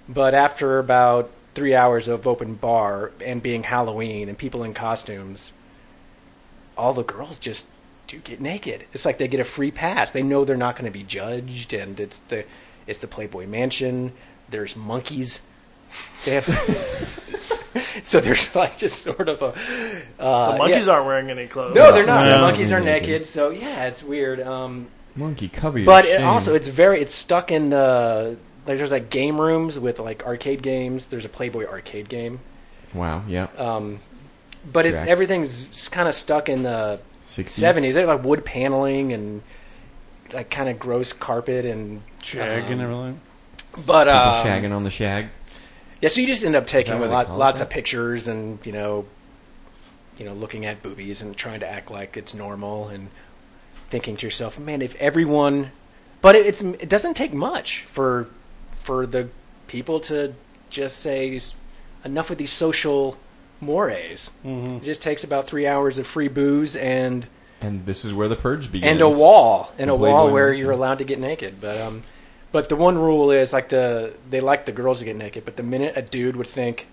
but 0.08 0.34
after 0.34 0.78
about 0.78 1.30
three 1.54 1.74
hours 1.74 2.08
of 2.08 2.26
open 2.26 2.54
bar 2.54 3.12
and 3.24 3.42
being 3.42 3.64
Halloween 3.64 4.28
and 4.28 4.36
people 4.36 4.62
in 4.62 4.74
costumes, 4.74 5.52
all 6.76 6.92
the 6.92 7.02
girls 7.02 7.38
just 7.38 7.66
do 8.06 8.18
get 8.18 8.40
naked. 8.40 8.84
It's 8.92 9.04
like 9.04 9.18
they 9.18 9.28
get 9.28 9.40
a 9.40 9.44
free 9.44 9.70
pass. 9.70 10.10
They 10.10 10.22
know 10.22 10.44
they're 10.44 10.56
not 10.56 10.76
going 10.76 10.84
to 10.84 10.90
be 10.90 11.02
judged, 11.02 11.72
and 11.72 11.98
it's 11.98 12.18
the 12.18 12.44
it's 12.86 13.00
the 13.00 13.06
Playboy 13.08 13.46
Mansion. 13.46 14.12
There's 14.48 14.76
monkeys. 14.76 15.42
They 16.24 16.34
have 16.34 16.44
so 18.04 18.20
there's 18.20 18.54
like 18.54 18.76
just 18.78 19.02
sort 19.02 19.28
of 19.28 19.42
a. 19.42 19.46
Uh, 20.22 20.52
The 20.52 20.58
monkeys 20.58 20.86
yeah. 20.86 20.92
aren't 20.94 21.06
wearing 21.06 21.30
any 21.30 21.46
clothes. 21.46 21.74
No, 21.74 21.92
they're 21.92 22.06
not. 22.06 22.24
No. 22.24 22.32
The 22.32 22.38
monkeys 22.38 22.72
are 22.72 22.80
Naked. 22.80 23.08
naked. 23.10 23.26
So 23.26 23.50
yeah, 23.50 23.86
it's 23.86 24.02
weird. 24.02 24.40
Um, 24.40 24.88
Monkey, 25.14 25.48
cover 25.48 25.78
your 25.78 25.86
but 25.86 26.04
it 26.04 26.22
also 26.22 26.54
it's 26.54 26.68
very 26.68 27.00
it's 27.00 27.14
stuck 27.14 27.50
in 27.50 27.70
the 27.70 28.36
like 28.66 28.76
there's 28.78 28.92
like 28.92 29.08
game 29.10 29.40
rooms 29.40 29.78
with 29.78 29.98
like 29.98 30.24
arcade 30.26 30.62
games. 30.62 31.06
There's 31.06 31.24
a 31.24 31.28
Playboy 31.30 31.66
arcade 31.66 32.08
game. 32.08 32.40
wow, 32.92 33.22
yeah, 33.26 33.46
Um, 33.56 34.00
but 34.70 34.84
it's 34.84 34.96
Tracks. 34.96 35.10
everything's 35.10 35.88
kind 35.88 36.08
of 36.08 36.14
stuck 36.14 36.48
in 36.48 36.64
the 36.64 37.00
60s. 37.22 37.50
seventies. 37.50 37.94
There's 37.94 38.08
like 38.08 38.24
wood 38.24 38.44
paneling 38.44 39.12
and 39.12 39.42
like 40.32 40.50
kind 40.50 40.68
of 40.68 40.78
gross 40.78 41.12
carpet 41.12 41.64
and 41.64 42.02
Jag 42.22 42.64
um, 42.64 42.72
and 42.72 42.80
everything. 42.82 43.20
But 43.72 44.04
People 44.04 44.12
um, 44.12 44.46
shagging 44.46 44.72
on 44.74 44.84
the 44.84 44.90
shag. 44.90 45.28
yeah, 46.00 46.08
so 46.08 46.20
you 46.20 46.26
just 46.26 46.44
end 46.44 46.56
up 46.56 46.66
taking 46.66 46.98
what 46.98 47.10
lot, 47.10 47.26
call 47.26 47.36
lots 47.36 47.60
there? 47.60 47.66
of 47.66 47.70
pictures 47.70 48.26
and 48.28 48.64
you 48.64 48.72
know, 48.72 49.04
you 50.18 50.24
know, 50.24 50.32
looking 50.32 50.64
at 50.64 50.82
boobies 50.82 51.20
and 51.22 51.36
trying 51.36 51.60
to 51.60 51.68
act 51.68 51.90
like 51.90 52.16
it's 52.16 52.34
normal 52.34 52.88
and 52.88 53.08
thinking 53.90 54.16
to 54.16 54.26
yourself, 54.26 54.58
man, 54.58 54.82
if 54.82 54.94
everyone, 54.96 55.70
but 56.22 56.34
it, 56.34 56.46
it's 56.46 56.62
it 56.62 56.88
doesn't 56.88 57.14
take 57.14 57.32
much 57.32 57.82
for 57.82 58.28
for 58.72 59.06
the 59.06 59.28
people 59.68 60.00
to 60.00 60.34
just 60.70 60.98
say 60.98 61.38
enough 62.04 62.30
with 62.30 62.38
these 62.38 62.52
social 62.52 63.16
mores. 63.60 64.30
Mm-hmm. 64.44 64.76
It 64.76 64.82
just 64.84 65.02
takes 65.02 65.24
about 65.24 65.46
three 65.46 65.66
hours 65.66 65.98
of 65.98 66.06
free 66.06 66.28
booze 66.28 66.76
and 66.76 67.26
And 67.60 67.86
this 67.86 68.04
is 68.04 68.12
where 68.12 68.28
the 68.28 68.36
purge 68.36 68.70
begins. 68.70 68.90
and 68.92 69.00
a 69.00 69.08
wall 69.08 69.72
and 69.78 69.88
The 69.90 69.94
a 69.94 69.96
wall 69.96 70.24
Playboy 70.24 70.32
where 70.32 70.52
you're 70.52 70.72
allowed 70.72 70.98
to 70.98 71.04
get 71.04 71.18
naked. 71.18 71.60
But 71.60 71.80
um, 71.80 72.02
but 72.52 72.68
the 72.68 72.76
one 72.76 72.96
rule 72.98 73.30
is 73.30 73.52
like 73.52 73.68
the 73.70 74.14
they 74.28 74.40
like 74.40 74.66
the 74.66 74.72
girls 74.72 74.98
to 75.00 75.04
get 75.04 75.16
naked. 75.16 75.44
But 75.44 75.56
the 75.56 75.62
minute 75.62 75.94
a 75.96 76.02
dude 76.02 76.36
would 76.36 76.46
think, 76.46 76.86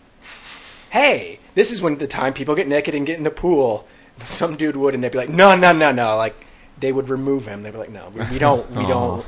hey, 0.92 1.40
this 1.56 1.72
is 1.72 1.82
when 1.82 1.98
the 1.98 2.08
time 2.08 2.34
people 2.34 2.56
get 2.56 2.68
naked 2.68 2.96
and 2.96 3.06
get 3.06 3.18
in 3.18 3.24
the 3.24 3.32
pool, 3.32 3.88
some 4.20 4.56
dude 4.56 4.76
would 4.78 4.94
and 4.94 5.04
they'd 5.04 5.12
be 5.12 5.18
like, 5.18 5.30
no, 5.30 5.56
no, 5.56 5.72
no, 5.74 5.92
no, 5.92 6.16
like 6.18 6.36
they 6.80 6.92
would 6.92 7.10
remove 7.10 7.46
him. 7.46 7.62
They'd 7.64 7.72
be 7.72 7.78
like, 7.78 7.92
no, 7.92 8.10
we, 8.14 8.24
we 8.32 8.40
don't, 8.40 8.70
we 8.72 8.86
don't, 8.88 9.26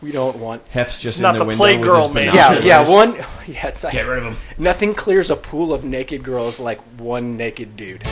we 0.00 0.12
don't 0.12 0.36
want. 0.38 0.62
Hef's 0.70 0.98
just 1.00 1.16
It's 1.16 1.22
not 1.22 1.36
the, 1.38 1.44
the 1.44 1.52
Playgirl 1.52 2.12
man. 2.14 2.24
Yeah, 2.34 2.58
yeah, 2.60 2.88
one. 2.88 3.14
Yeah, 3.46 3.68
it's 3.68 3.82
like, 3.82 3.94
Get 3.94 4.06
rid 4.06 4.18
of 4.18 4.24
him. 4.24 4.36
nothing 4.58 4.94
clears 4.94 5.30
a 5.30 5.36
pool 5.36 5.72
of 5.72 5.82
naked 5.84 6.22
girls 6.22 6.60
like 6.60 6.80
one 7.00 7.36
naked 7.36 7.76
dude. 7.76 8.04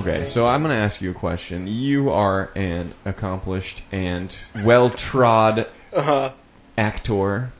Okay, 0.00 0.24
so 0.26 0.46
I'm 0.46 0.62
going 0.62 0.74
to 0.74 0.80
ask 0.80 1.00
you 1.00 1.10
a 1.10 1.14
question. 1.14 1.66
You 1.66 2.10
are 2.10 2.50
an 2.54 2.94
accomplished 3.04 3.82
and 3.92 4.36
well-trod 4.64 5.66
Uh, 5.94 6.30
actor 6.76 7.52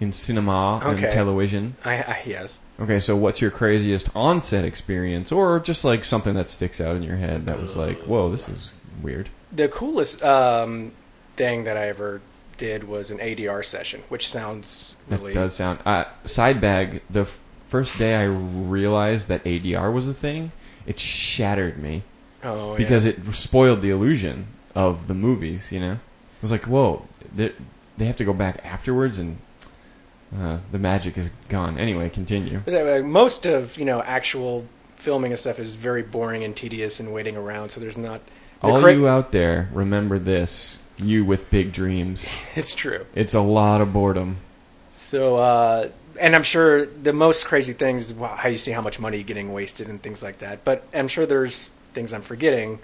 in 0.00 0.12
cinema 0.12 0.80
Okay. 0.84 1.04
and 1.04 1.12
television. 1.12 1.76
I, 1.84 1.94
I 2.02 2.22
yes. 2.26 2.60
Okay, 2.80 2.98
so 2.98 3.16
what's 3.16 3.40
your 3.40 3.50
craziest 3.50 4.08
on-set 4.14 4.64
experience, 4.64 5.30
or 5.32 5.60
just 5.60 5.84
like 5.84 6.04
something 6.04 6.34
that 6.34 6.48
sticks 6.48 6.80
out 6.80 6.96
in 6.96 7.02
your 7.02 7.16
head 7.16 7.46
that 7.46 7.60
was 7.60 7.76
like, 7.76 7.98
whoa, 8.00 8.30
this 8.30 8.48
is 8.48 8.74
weird? 9.02 9.28
The 9.52 9.68
coolest 9.68 10.22
um, 10.22 10.92
thing 11.36 11.64
that 11.64 11.76
I 11.76 11.88
ever 11.88 12.20
did 12.56 12.84
was 12.84 13.10
an 13.10 13.18
ADR 13.18 13.64
session, 13.64 14.02
which 14.08 14.28
sounds 14.28 14.96
That 15.08 15.20
really 15.20 15.32
does 15.34 15.54
sound. 15.54 15.78
Uh, 15.86 16.04
side 16.24 16.60
bag. 16.60 17.02
The 17.08 17.20
f- 17.22 17.38
first 17.68 17.96
day 17.98 18.16
I 18.16 18.24
realized 18.26 19.28
that 19.28 19.44
ADR 19.44 19.92
was 19.92 20.08
a 20.08 20.14
thing, 20.14 20.52
it 20.86 20.98
shattered 20.98 21.78
me 21.78 22.02
oh, 22.44 22.72
yeah. 22.72 22.78
because 22.78 23.04
it 23.04 23.24
spoiled 23.34 23.82
the 23.82 23.90
illusion 23.90 24.46
of 24.74 25.08
the 25.08 25.14
movies. 25.14 25.72
You 25.72 25.80
know, 25.80 25.92
it 25.92 26.42
was 26.42 26.50
like, 26.50 26.64
whoa, 26.64 27.06
they 27.34 27.52
they 27.98 28.06
have 28.06 28.16
to 28.16 28.24
go 28.24 28.32
back 28.32 28.60
afterwards, 28.64 29.18
and 29.18 29.38
uh, 30.36 30.58
the 30.70 30.78
magic 30.78 31.18
is 31.18 31.30
gone. 31.48 31.78
Anyway, 31.78 32.08
continue. 32.10 32.62
Most 33.02 33.46
of 33.46 33.76
you 33.78 33.84
know 33.84 34.02
actual 34.02 34.66
filming 34.96 35.32
and 35.32 35.38
stuff 35.38 35.58
is 35.58 35.74
very 35.74 36.02
boring 36.02 36.44
and 36.44 36.54
tedious 36.54 37.00
and 37.00 37.12
waiting 37.12 37.36
around. 37.36 37.70
So 37.70 37.80
there's 37.80 37.96
not. 37.96 38.20
All 38.62 38.80
cra- 38.80 38.94
you 38.94 39.08
out 39.08 39.32
there, 39.32 39.68
remember 39.72 40.18
this: 40.18 40.80
you 40.96 41.24
with 41.24 41.50
big 41.50 41.72
dreams. 41.72 42.28
It's 42.54 42.74
true. 42.74 43.06
It's 43.14 43.34
a 43.34 43.40
lot 43.40 43.80
of 43.80 43.92
boredom. 43.92 44.38
So, 44.92 45.36
uh, 45.36 45.88
and 46.20 46.34
I'm 46.34 46.42
sure 46.42 46.86
the 46.86 47.12
most 47.12 47.46
crazy 47.46 47.72
things 47.72 48.10
is 48.10 48.18
how 48.18 48.48
you 48.48 48.58
see 48.58 48.72
how 48.72 48.80
much 48.80 48.98
money 48.98 49.22
getting 49.22 49.52
wasted 49.52 49.88
and 49.88 50.02
things 50.02 50.22
like 50.22 50.38
that. 50.38 50.64
But 50.64 50.84
I'm 50.92 51.08
sure 51.08 51.26
there's 51.26 51.70
things 51.94 52.12
I'm 52.12 52.22
forgetting. 52.22 52.78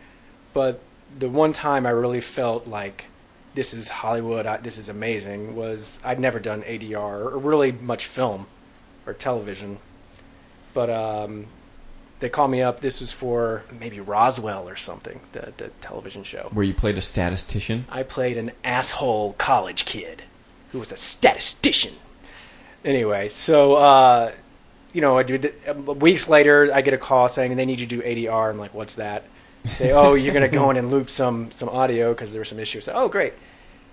But 0.52 0.80
the 1.18 1.28
one 1.28 1.52
time 1.52 1.86
I 1.86 1.90
really 1.90 2.20
felt 2.20 2.66
like 2.66 3.06
this 3.54 3.74
is 3.74 3.88
Hollywood, 3.88 4.46
I, 4.46 4.58
this 4.58 4.78
is 4.78 4.88
amazing, 4.88 5.56
was 5.56 5.98
I'd 6.04 6.20
never 6.20 6.38
done 6.38 6.62
ADR 6.62 7.32
or 7.32 7.38
really 7.38 7.72
much 7.72 8.06
film 8.06 8.46
or 9.06 9.12
television. 9.12 9.78
But 10.74 10.90
um, 10.90 11.46
they 12.20 12.28
called 12.28 12.50
me 12.50 12.62
up. 12.62 12.80
This 12.80 13.00
was 13.00 13.12
for 13.12 13.64
maybe 13.80 14.00
Roswell 14.00 14.68
or 14.68 14.76
something, 14.76 15.20
the, 15.32 15.52
the 15.56 15.68
television 15.80 16.22
show. 16.22 16.50
Where 16.52 16.64
you 16.64 16.74
played 16.74 16.98
a 16.98 17.02
statistician. 17.02 17.86
I 17.88 18.02
played 18.02 18.36
an 18.36 18.52
asshole 18.64 19.34
college 19.34 19.84
kid 19.84 20.22
who 20.72 20.78
was 20.78 20.92
a 20.92 20.96
statistician. 20.96 21.94
Anyway, 22.84 23.28
so 23.28 23.74
uh, 23.74 24.32
you 24.92 25.00
know, 25.00 25.18
I 25.18 25.24
uh, 25.68 25.74
weeks 25.74 26.28
later, 26.28 26.70
I 26.72 26.80
get 26.80 26.94
a 26.94 26.98
call 26.98 27.28
saying 27.28 27.56
they 27.56 27.66
need 27.66 27.80
you 27.80 27.86
to 27.86 27.96
do 27.96 28.02
ADR. 28.02 28.50
I'm 28.50 28.58
like, 28.58 28.74
what's 28.74 28.96
that? 28.96 29.24
Say, 29.72 29.92
oh, 29.92 30.14
you're 30.14 30.32
gonna 30.32 30.48
go 30.48 30.70
in 30.70 30.76
and 30.76 30.90
loop 30.90 31.10
some 31.10 31.50
some 31.50 31.68
audio 31.68 32.14
because 32.14 32.32
there 32.32 32.40
were 32.40 32.44
some 32.44 32.58
issues. 32.58 32.88
oh, 32.88 33.08
great! 33.08 33.34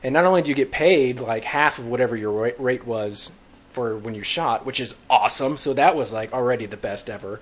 And 0.04 0.13
not 0.13 0.26
only 0.26 0.41
do 0.41 0.50
you 0.50 0.56
get 0.56 0.71
paid 0.71 1.19
like 1.19 1.43
half 1.43 1.80
of 1.80 1.88
whatever 1.88 2.15
your 2.15 2.32
rate, 2.32 2.60
rate 2.60 2.86
was 2.86 3.32
for 3.69 3.98
when 3.98 4.15
you 4.15 4.24
shot, 4.24 4.65
which 4.65 4.80
is 4.80 4.98
awesome. 5.10 5.58
So 5.58 5.74
that 5.74 5.95
was 5.95 6.13
like 6.13 6.32
already 6.32 6.65
the 6.65 6.78
best 6.78 7.10
ever. 7.10 7.41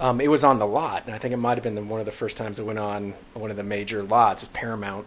Um, 0.00 0.20
it 0.20 0.28
was 0.28 0.42
on 0.42 0.58
the 0.58 0.66
lot, 0.66 1.04
and 1.06 1.14
I 1.14 1.18
think 1.18 1.32
it 1.32 1.36
might 1.36 1.58
have 1.58 1.62
been 1.62 1.76
the, 1.76 1.82
one 1.82 2.00
of 2.00 2.06
the 2.06 2.12
first 2.12 2.36
times 2.36 2.58
it 2.58 2.64
went 2.64 2.78
on 2.78 3.14
one 3.34 3.50
of 3.50 3.56
the 3.56 3.62
major 3.62 4.02
lots 4.02 4.42
of 4.42 4.52
Paramount 4.52 5.06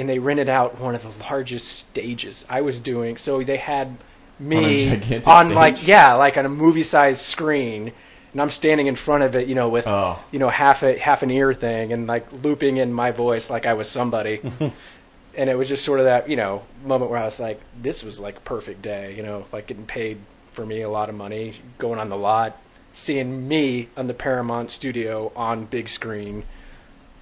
and 0.00 0.08
they 0.08 0.18
rented 0.18 0.48
out 0.48 0.80
one 0.80 0.94
of 0.94 1.02
the 1.02 1.24
largest 1.24 1.68
stages 1.68 2.46
I 2.48 2.62
was 2.62 2.80
doing. 2.80 3.18
So 3.18 3.42
they 3.42 3.58
had 3.58 3.98
me 4.40 5.22
On 5.26 5.48
on 5.48 5.54
like 5.54 5.86
yeah, 5.86 6.14
like 6.14 6.36
on 6.36 6.46
a 6.46 6.48
movie 6.48 6.82
sized 6.82 7.20
screen, 7.20 7.92
and 8.32 8.40
I'm 8.40 8.50
standing 8.50 8.86
in 8.86 8.96
front 8.96 9.22
of 9.22 9.36
it, 9.36 9.46
you 9.48 9.54
know, 9.54 9.68
with 9.68 9.86
Oh. 9.86 10.18
you 10.32 10.38
know 10.38 10.48
half 10.48 10.82
a 10.82 10.98
half 10.98 11.22
an 11.22 11.30
ear 11.30 11.52
thing 11.52 11.92
and 11.92 12.06
like 12.06 12.32
looping 12.42 12.78
in 12.78 12.92
my 12.92 13.10
voice 13.10 13.50
like 13.50 13.66
I 13.66 13.74
was 13.74 13.88
somebody. 13.88 14.40
and 15.36 15.48
it 15.48 15.56
was 15.56 15.68
just 15.68 15.84
sort 15.84 16.00
of 16.00 16.06
that 16.06 16.28
you 16.28 16.36
know 16.36 16.62
moment 16.84 17.10
where 17.10 17.20
I 17.20 17.24
was 17.24 17.38
like, 17.38 17.60
this 17.80 18.02
was 18.02 18.18
like 18.20 18.38
a 18.38 18.40
perfect 18.40 18.82
day, 18.82 19.14
you 19.14 19.22
know, 19.22 19.44
like 19.52 19.66
getting 19.66 19.86
paid 19.86 20.18
for 20.52 20.64
me 20.66 20.80
a 20.82 20.90
lot 20.90 21.08
of 21.08 21.14
money, 21.14 21.54
going 21.78 22.00
on 22.00 22.08
the 22.08 22.16
lot, 22.16 22.58
seeing 22.92 23.46
me 23.46 23.88
on 23.96 24.08
the 24.08 24.14
Paramount 24.14 24.70
studio 24.72 25.30
on 25.36 25.66
big 25.66 25.88
screen, 25.88 26.42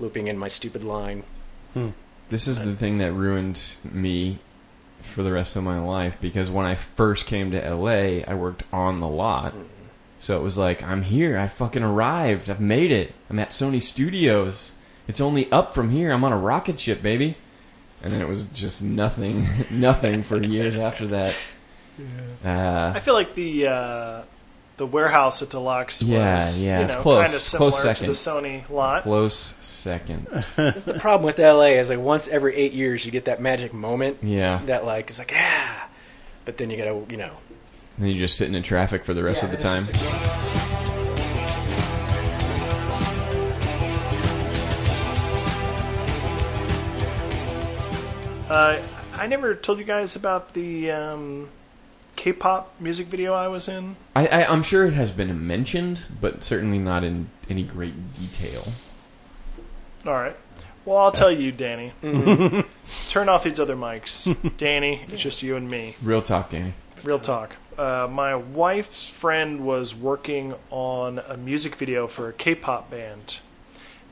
looping 0.01 0.29
in 0.29 0.39
my 0.39 0.49
stupid 0.49 0.83
line. 0.85 1.25
This 2.31 2.49
is 2.49 2.61
the 2.61 2.75
thing 2.75 2.99
that 2.99 3.13
ruined 3.13 3.61
me 3.85 4.39
for 5.01 5.23
the 5.23 5.33
rest 5.33 5.57
of 5.57 5.63
my 5.63 5.79
life 5.79 6.17
because 6.21 6.51
when 6.51 6.67
I 6.67 6.75
first 6.75 7.27
came 7.27 7.51
to 7.51 7.75
LA, 7.75 8.23
I 8.27 8.35
worked 8.35 8.63
on 8.73 9.01
the 9.01 9.09
lot. 9.09 9.55
So 10.19 10.39
it 10.39 10.43
was 10.43 10.59
like, 10.59 10.83
I'm 10.83 11.03
here. 11.03 11.39
I 11.39 11.49
fucking 11.49 11.83
arrived. 11.83 12.51
I've 12.51 12.61
made 12.61 12.91
it. 12.91 13.15
I'm 13.31 13.39
at 13.39 13.51
Sony 13.51 13.83
Studios. 13.83 14.75
It's 15.07 15.21
only 15.21 15.51
up 15.53 15.75
from 15.75 15.91
here. 15.91 16.11
I'm 16.11 16.25
on 16.25 16.33
a 16.33 16.39
rocket 16.39 16.81
ship, 16.81 17.03
baby. 17.03 17.37
And 18.03 18.13
then 18.13 18.21
it 18.21 18.29
was 18.29 18.45
just 18.45 18.83
nothing, 18.83 19.47
nothing 19.71 20.23
for 20.23 20.43
years 20.43 20.77
after 20.77 21.07
that. 21.09 21.37
Uh, 22.45 22.93
I 22.95 23.01
feel 23.01 23.15
like 23.15 23.35
the 23.35 23.67
uh, 23.67 24.23
the 24.79 24.87
warehouse 24.87 25.43
at 25.43 25.51
Deluxe 25.51 26.01
Yeah, 26.01 26.37
was 26.39 26.59
yeah, 26.59 26.79
you 26.79 26.85
it's 26.87 26.95
know, 26.95 27.01
close. 27.03 27.25
kind 27.27 27.35
of 27.35 27.41
similar 27.43 27.71
Close 27.73 27.83
to 27.83 27.95
second. 27.95 28.07
the 28.07 28.13
Sony 28.13 28.71
lot. 28.71 29.03
close 29.03 29.55
second. 29.61 30.27
That's 30.57 30.85
the 30.87 30.97
problem 30.99 31.27
with 31.27 31.39
LA 31.39 31.79
is 31.79 31.91
like 31.91 31.99
once 31.99 32.29
every 32.29 32.55
eight 32.57 32.73
years 32.73 33.05
you 33.05 33.13
get 33.13 33.27
that 33.27 33.41
magic 33.43 33.75
moment 33.75 34.19
Yeah. 34.23 34.63
that 34.67 34.85
like 34.87 35.11
it's 35.11 35.19
like 35.19 35.33
yeah, 35.33 35.85
but 36.45 36.57
then 36.57 36.71
you 36.71 36.77
gotta 36.79 37.05
you 37.11 37.17
know 37.19 37.33
And 37.97 38.07
then 38.07 38.09
you're 38.11 38.27
just 38.27 38.39
sitting 38.39 38.55
in 38.55 38.63
traffic 38.63 39.05
for 39.05 39.13
the 39.15 39.23
rest 39.23 39.43
of 39.43 39.51
the 39.51 39.57
time. 39.59 39.85
Uh, 48.49 48.83
I 49.13 49.27
never 49.27 49.55
told 49.55 49.79
you 49.79 49.85
guys 49.85 50.17
about 50.17 50.55
the 50.55 50.91
um, 50.91 51.51
K-pop 52.19 52.75
music 52.81 53.07
video 53.07 53.33
I 53.33 53.47
was 53.47 53.69
in. 53.69 53.95
I, 54.17 54.27
I, 54.27 54.53
I'm 54.53 54.65
sure 54.65 54.85
it 54.85 54.93
has 54.93 55.13
been 55.13 55.47
mentioned, 55.47 56.01
but 56.21 56.43
certainly 56.43 56.81
not 56.81 57.05
in 57.05 57.31
any 57.49 57.63
great 57.63 58.13
detail. 58.13 58.73
All 60.05 60.15
right. 60.15 60.37
Well, 60.85 60.99
I'll 60.99 61.13
tell 61.13 61.31
you, 61.31 61.53
Danny. 61.53 61.93
Turn 63.09 63.29
off 63.29 63.45
these 63.45 63.61
other 63.61 63.77
mics, 63.77 64.37
Danny. 64.59 65.05
It's 65.09 65.23
just 65.23 65.45
you 65.45 65.55
and 65.55 65.71
me. 65.71 65.95
Real 66.03 66.21
talk, 66.21 66.51
Danny. 66.51 66.75
Real 67.05 67.21
talk. 67.21 67.55
Uh, 67.79 68.09
my 68.11 68.35
wife's 68.35 69.07
friend 69.09 69.65
was 69.65 69.95
working 69.95 70.57
on 70.71 71.21
a 71.21 71.37
music 71.37 71.77
video 71.77 72.09
for 72.09 72.29
a 72.29 72.33
K-pop 72.33 72.91
band, 72.91 73.39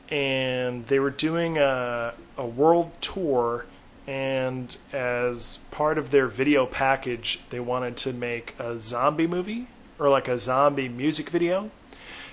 and 0.07 0.87
they 0.87 0.99
were 0.99 1.09
doing 1.09 1.57
a, 1.57 2.13
a 2.37 2.45
world 2.45 2.91
tour 3.01 3.65
and 4.07 4.75
as 4.93 5.57
part 5.69 5.97
of 5.97 6.11
their 6.11 6.27
video 6.27 6.65
package, 6.65 7.41
they 7.49 7.59
wanted 7.59 7.97
to 7.97 8.13
make 8.13 8.55
a 8.57 8.79
zombie 8.79 9.27
movie 9.27 9.67
or 9.99 10.09
like 10.09 10.27
a 10.27 10.39
zombie 10.39 10.87
music 10.87 11.29
video. 11.29 11.69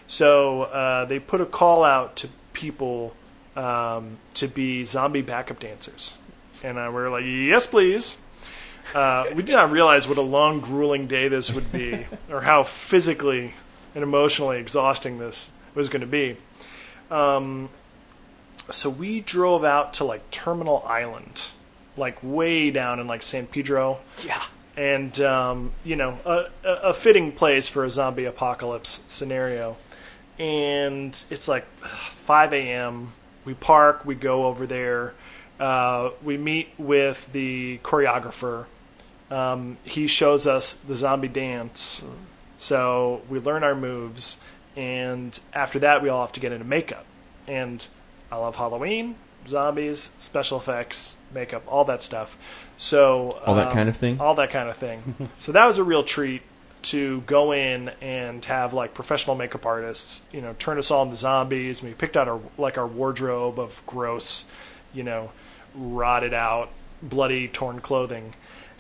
So 0.07 0.63
uh, 0.63 1.05
they 1.07 1.19
put 1.19 1.41
a 1.41 1.47
call 1.47 1.83
out 1.83 2.15
to 2.17 2.29
people 2.53 3.15
um, 3.57 4.19
to 4.35 4.47
be 4.47 4.85
zombie 4.85 5.23
backup 5.23 5.61
dancers, 5.61 6.15
and 6.63 6.79
uh, 6.79 6.87
we 6.89 6.95
were 6.95 7.11
like, 7.11 7.25
"Yes, 7.25 7.67
please." 7.67 8.21
Uh, 8.95 9.25
we 9.35 9.43
did 9.43 9.53
not 9.53 9.71
realize 9.71 10.07
what 10.07 10.19
a 10.19 10.23
long, 10.23 10.61
grueling 10.61 11.07
day 11.07 11.27
this 11.29 11.53
would 11.53 11.73
be, 11.73 12.07
or 12.31 12.43
how 12.43 12.63
physically 12.63 13.55
and 13.95 14.03
emotionally 14.03 14.59
exhausting 14.59 15.19
this 15.19 15.51
was 15.75 15.89
going 15.89 16.03
to 16.03 16.07
be. 16.07 16.37
Um, 17.11 17.71
so 18.71 18.91
we 18.91 19.21
drove 19.21 19.65
out 19.65 19.95
to 19.95 20.05
like 20.05 20.31
Terminal 20.31 20.85
Island, 20.87 21.43
like 21.97 22.19
way 22.23 22.71
down 22.71 23.01
in 23.01 23.07
like 23.07 23.23
San 23.23 23.47
Pedro, 23.47 23.99
Yeah. 24.25 24.43
and 24.77 25.19
um, 25.21 25.73
you 25.85 25.97
know 25.97 26.19
a, 26.25 26.47
a 26.65 26.93
fitting 26.95 27.33
place 27.33 27.69
for 27.69 27.85
a 27.85 27.91
zombie 27.91 28.25
apocalypse 28.25 29.03
scenario. 29.09 29.77
And 30.39 31.21
it's 31.31 31.47
like 31.47 31.65
5 31.85 32.53
a.m. 32.55 33.13
We 33.45 33.55
park, 33.55 34.05
we 34.05 34.17
go 34.17 34.47
over 34.47 34.67
there, 34.67 35.15
uh, 35.61 36.11
we 36.25 36.37
meet 36.37 36.71
with 36.77 37.31
the 37.33 37.79
choreographer. 37.85 38.65
Um, 39.31 39.79
he 39.85 40.07
shows 40.09 40.47
us 40.47 40.75
the 40.75 40.97
zombie 40.97 41.29
dance, 41.29 42.05
so 42.59 43.23
we 43.29 43.39
learn 43.39 43.63
our 43.65 43.75
moves, 43.75 44.41
and 44.77 45.39
after 45.53 45.79
that, 45.81 46.03
we 46.03 46.09
all 46.09 46.23
have 46.23 46.33
to 46.33 46.41
get 46.41 46.53
into 46.53 46.65
makeup. 46.65 47.05
And 47.47 47.87
I 48.33 48.37
love 48.37 48.57
Halloween, 48.57 49.15
zombies, 49.47 50.11
special 50.19 50.59
effects, 50.59 51.17
makeup, 51.33 51.63
all 51.67 51.85
that 51.85 52.03
stuff. 52.03 52.37
So 52.77 53.41
All 53.47 53.55
that 53.55 53.69
um, 53.69 53.73
kind 53.73 53.89
of 53.89 53.97
thing? 53.97 54.21
all 54.21 54.35
that 54.35 54.51
kind 54.51 54.69
of 54.69 54.77
thing. 54.77 55.31
so 55.39 55.53
that 55.53 55.67
was 55.67 55.79
a 55.79 55.85
real 55.85 56.03
treat 56.03 56.43
to 56.83 57.23
go 57.23 57.53
in 57.53 57.91
and 58.01 58.45
have 58.45 58.75
like 58.75 58.93
professional 58.95 59.37
makeup 59.37 59.65
artists, 59.65 60.25
you 60.33 60.41
know, 60.41 60.55
turn 60.59 60.79
us 60.79 60.91
all 60.91 61.03
into 61.03 61.17
zombies. 61.17 61.83
We 61.83 61.93
picked 61.93 62.17
out 62.17 62.29
our 62.29 62.41
like 62.59 62.77
our 62.77 62.87
wardrobe 62.87 63.59
of 63.59 63.83
gross, 63.87 64.51
you 64.93 65.03
know, 65.03 65.31
rotted 65.75 66.35
out, 66.35 66.71
bloody, 67.03 67.49
torn 67.49 67.81
clothing. 67.81 68.35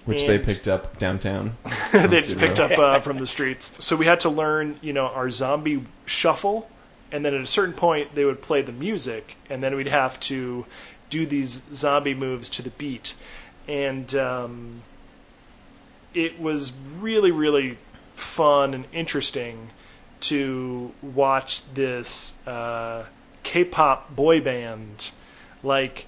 Which 0.04 0.26
they 0.26 0.38
picked 0.38 0.68
up 0.68 0.98
downtown. 0.98 1.56
they 1.92 2.20
just 2.20 2.36
picked 2.36 2.60
up 2.60 2.78
uh, 2.78 3.00
from 3.00 3.16
the 3.16 3.26
streets. 3.26 3.74
So 3.82 3.96
we 3.96 4.04
had 4.04 4.20
to 4.20 4.28
learn, 4.28 4.78
you 4.82 4.92
know, 4.92 5.06
our 5.06 5.30
zombie 5.30 5.82
shuffle, 6.04 6.68
and 7.14 7.24
then 7.24 7.32
at 7.32 7.40
a 7.40 7.46
certain 7.46 7.72
point 7.72 8.16
they 8.16 8.24
would 8.24 8.42
play 8.42 8.60
the 8.60 8.72
music, 8.72 9.36
and 9.48 9.62
then 9.62 9.76
we'd 9.76 9.86
have 9.86 10.18
to 10.18 10.66
do 11.10 11.24
these 11.24 11.62
zombie 11.72 12.12
moves 12.12 12.48
to 12.48 12.60
the 12.60 12.70
beat, 12.70 13.14
and 13.68 14.16
um, 14.16 14.82
it 16.12 16.40
was 16.40 16.72
really, 16.98 17.30
really 17.30 17.78
fun 18.16 18.74
and 18.74 18.84
interesting 18.92 19.70
to 20.18 20.92
watch 21.02 21.64
this 21.74 22.44
uh, 22.48 23.04
K-pop 23.44 24.16
boy 24.16 24.40
band 24.40 25.10
like 25.62 26.06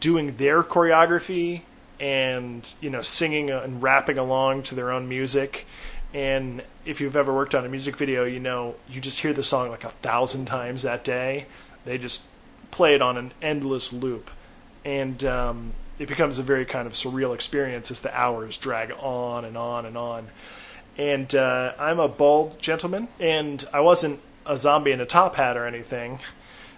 doing 0.00 0.36
their 0.36 0.62
choreography 0.62 1.62
and 1.98 2.74
you 2.82 2.90
know 2.90 3.00
singing 3.00 3.48
and 3.48 3.82
rapping 3.82 4.18
along 4.18 4.64
to 4.64 4.74
their 4.74 4.90
own 4.90 5.08
music 5.08 5.66
and 6.14 6.62
if 6.84 7.00
you've 7.00 7.16
ever 7.16 7.32
worked 7.32 7.54
on 7.54 7.64
a 7.64 7.68
music 7.68 7.96
video 7.96 8.24
you 8.24 8.40
know 8.40 8.74
you 8.88 9.00
just 9.00 9.20
hear 9.20 9.32
the 9.32 9.42
song 9.42 9.70
like 9.70 9.84
a 9.84 9.90
thousand 9.90 10.46
times 10.46 10.82
that 10.82 11.04
day. 11.04 11.46
They 11.84 11.98
just 11.98 12.24
play 12.70 12.94
it 12.94 13.02
on 13.02 13.16
an 13.16 13.32
endless 13.42 13.92
loop. 13.92 14.30
And 14.84 15.22
um, 15.24 15.72
it 15.98 16.08
becomes 16.08 16.38
a 16.38 16.42
very 16.42 16.64
kind 16.64 16.86
of 16.86 16.94
surreal 16.94 17.34
experience 17.34 17.90
as 17.90 18.00
the 18.00 18.16
hours 18.16 18.56
drag 18.56 18.92
on 18.98 19.44
and 19.44 19.56
on 19.56 19.86
and 19.86 19.96
on. 19.96 20.28
And 20.98 21.34
uh, 21.34 21.72
i'm 21.78 21.98
a 21.98 22.08
bald 22.08 22.60
gentleman 22.60 23.08
and 23.18 23.66
i 23.72 23.80
wasn't 23.80 24.20
a 24.44 24.56
zombie 24.56 24.92
in 24.92 25.00
a 25.00 25.06
top 25.06 25.36
hat 25.36 25.56
or 25.56 25.66
anything. 25.66 26.20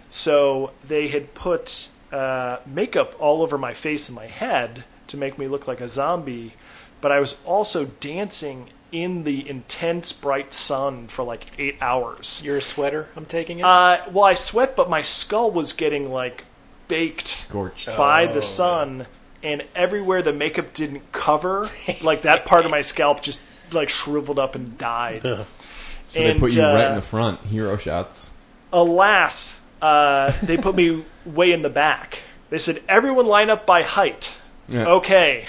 So 0.09 0.71
they 0.87 1.09
had 1.09 1.33
put 1.33 1.89
uh, 2.11 2.57
makeup 2.65 3.15
all 3.19 3.41
over 3.41 3.57
my 3.57 3.73
face 3.73 4.07
and 4.07 4.15
my 4.15 4.27
head 4.27 4.83
to 5.07 5.17
make 5.17 5.37
me 5.37 5.47
look 5.47 5.67
like 5.67 5.81
a 5.81 5.89
zombie, 5.89 6.53
but 7.01 7.11
I 7.11 7.19
was 7.19 7.37
also 7.45 7.85
dancing 7.85 8.69
in 8.95 9.25
the 9.25 9.47
intense 9.47 10.13
bright 10.13 10.53
sun 10.53 11.07
for 11.07 11.23
like 11.23 11.47
eight 11.59 11.75
hours. 11.81 12.41
You're 12.43 12.57
a 12.57 12.61
sweater, 12.61 13.09
I'm 13.15 13.25
taking 13.25 13.59
it? 13.59 13.65
Uh, 13.65 14.01
well, 14.09 14.23
I 14.23 14.35
sweat, 14.35 14.75
but 14.75 14.89
my 14.89 15.01
skull 15.01 15.51
was 15.51 15.73
getting 15.73 16.11
like 16.11 16.45
baked 16.87 17.27
Scorched. 17.27 17.87
by 17.97 18.25
the 18.25 18.41
sun, 18.41 19.07
and 19.43 19.65
everywhere 19.75 20.21
the 20.21 20.31
makeup 20.31 20.73
didn't 20.73 21.11
cover, 21.11 21.69
like 22.01 22.21
that 22.21 22.45
part 22.45 22.63
of 22.63 22.71
my 22.71 22.81
scalp 22.93 23.21
just 23.21 23.41
like 23.71 23.89
shriveled 23.89 24.39
up 24.39 24.55
and 24.55 24.77
died. 24.77 25.23
So 26.07 26.19
they 26.19 26.31
and, 26.31 26.39
put 26.39 26.53
you 26.53 26.61
right 26.61 26.85
uh, 26.85 26.89
in 26.89 26.95
the 26.95 27.01
front. 27.01 27.41
Hero 27.41 27.77
shots. 27.77 28.31
alas, 28.71 29.59
uh, 29.81 30.31
they 30.43 30.55
put 30.55 30.75
me 30.75 31.03
way 31.25 31.51
in 31.51 31.63
the 31.63 31.69
back. 31.69 32.19
They 32.51 32.59
said, 32.59 32.79
everyone 32.87 33.25
line 33.25 33.49
up 33.49 33.65
by 33.65 33.81
height. 33.81 34.31
Yeah. 34.69 34.85
Okay. 34.85 35.47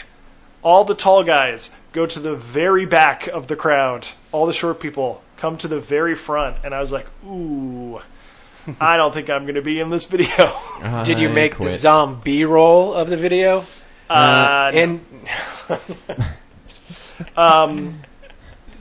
All 0.63 0.85
the 0.85 0.95
tall 0.95 1.25
guys 1.25 1.71
go 1.97 2.07
to 2.07 2.21
the 2.21 2.37
very 2.37 2.85
back 2.85 3.27
of 3.27 3.47
the 3.47 3.57
crowd. 3.57 4.07
All 4.31 4.45
the 4.47 4.53
short 4.53 4.81
people 4.81 5.23
come 5.39 5.57
to 5.59 5.67
the 5.67 5.81
very 5.81 6.15
front. 6.15 6.59
And 6.63 6.75
I 6.75 6.81
was 6.81 6.93
like, 6.93 7.07
ooh, 7.25 8.01
I 8.79 8.99
don't 8.99 9.15
think 9.15 9.31
I'm 9.31 9.45
going 9.45 9.55
to 9.55 9.63
be 9.63 9.81
in 9.81 9.89
this 9.89 10.05
video. 10.05 10.55
Did 11.05 11.19
you 11.19 11.31
make 11.31 11.59
the 11.59 11.71
zombie 11.71 12.45
roll 12.45 12.93
of 12.93 13.09
the 13.09 13.17
video? 13.17 13.65
Uh, 14.11 14.71
and 14.75 15.01
um, 17.37 18.03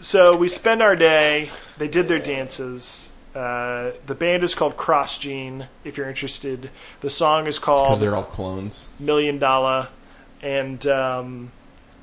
so 0.01 0.35
we 0.35 0.49
spend 0.49 0.81
our 0.81 0.97
day. 0.97 1.49
They 1.77 1.87
did 1.87 2.07
their 2.07 2.19
dances. 2.19 3.09
Uh, 3.33 3.91
the 4.05 4.13
band 4.13 4.43
is 4.43 4.53
called 4.53 4.77
Cross 4.77 5.17
Gene, 5.17 5.67
if 5.83 5.97
you're 5.97 6.07
interested. 6.07 6.69
The 7.01 7.09
song 7.09 7.47
is 7.47 7.57
Because 7.57 7.65
called 7.65 7.99
they're 8.01 8.15
all 8.15 8.23
clones. 8.23 8.89
Million 8.99 9.39
Dollar, 9.39 9.87
and 10.43 10.85
um, 10.85 11.51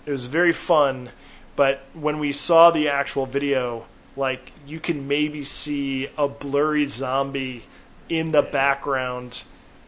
it 0.06 0.10
was 0.10 0.26
very 0.26 0.52
fun. 0.52 1.10
But 1.56 1.82
when 1.94 2.18
we 2.18 2.32
saw 2.32 2.70
the 2.70 2.88
actual 2.88 3.26
video, 3.26 3.86
like 4.16 4.52
you 4.66 4.80
can 4.80 5.08
maybe 5.08 5.44
see 5.44 6.08
a 6.16 6.28
blurry 6.28 6.86
zombie 6.86 7.64
in 8.08 8.32
the 8.32 8.42
background 8.42 9.42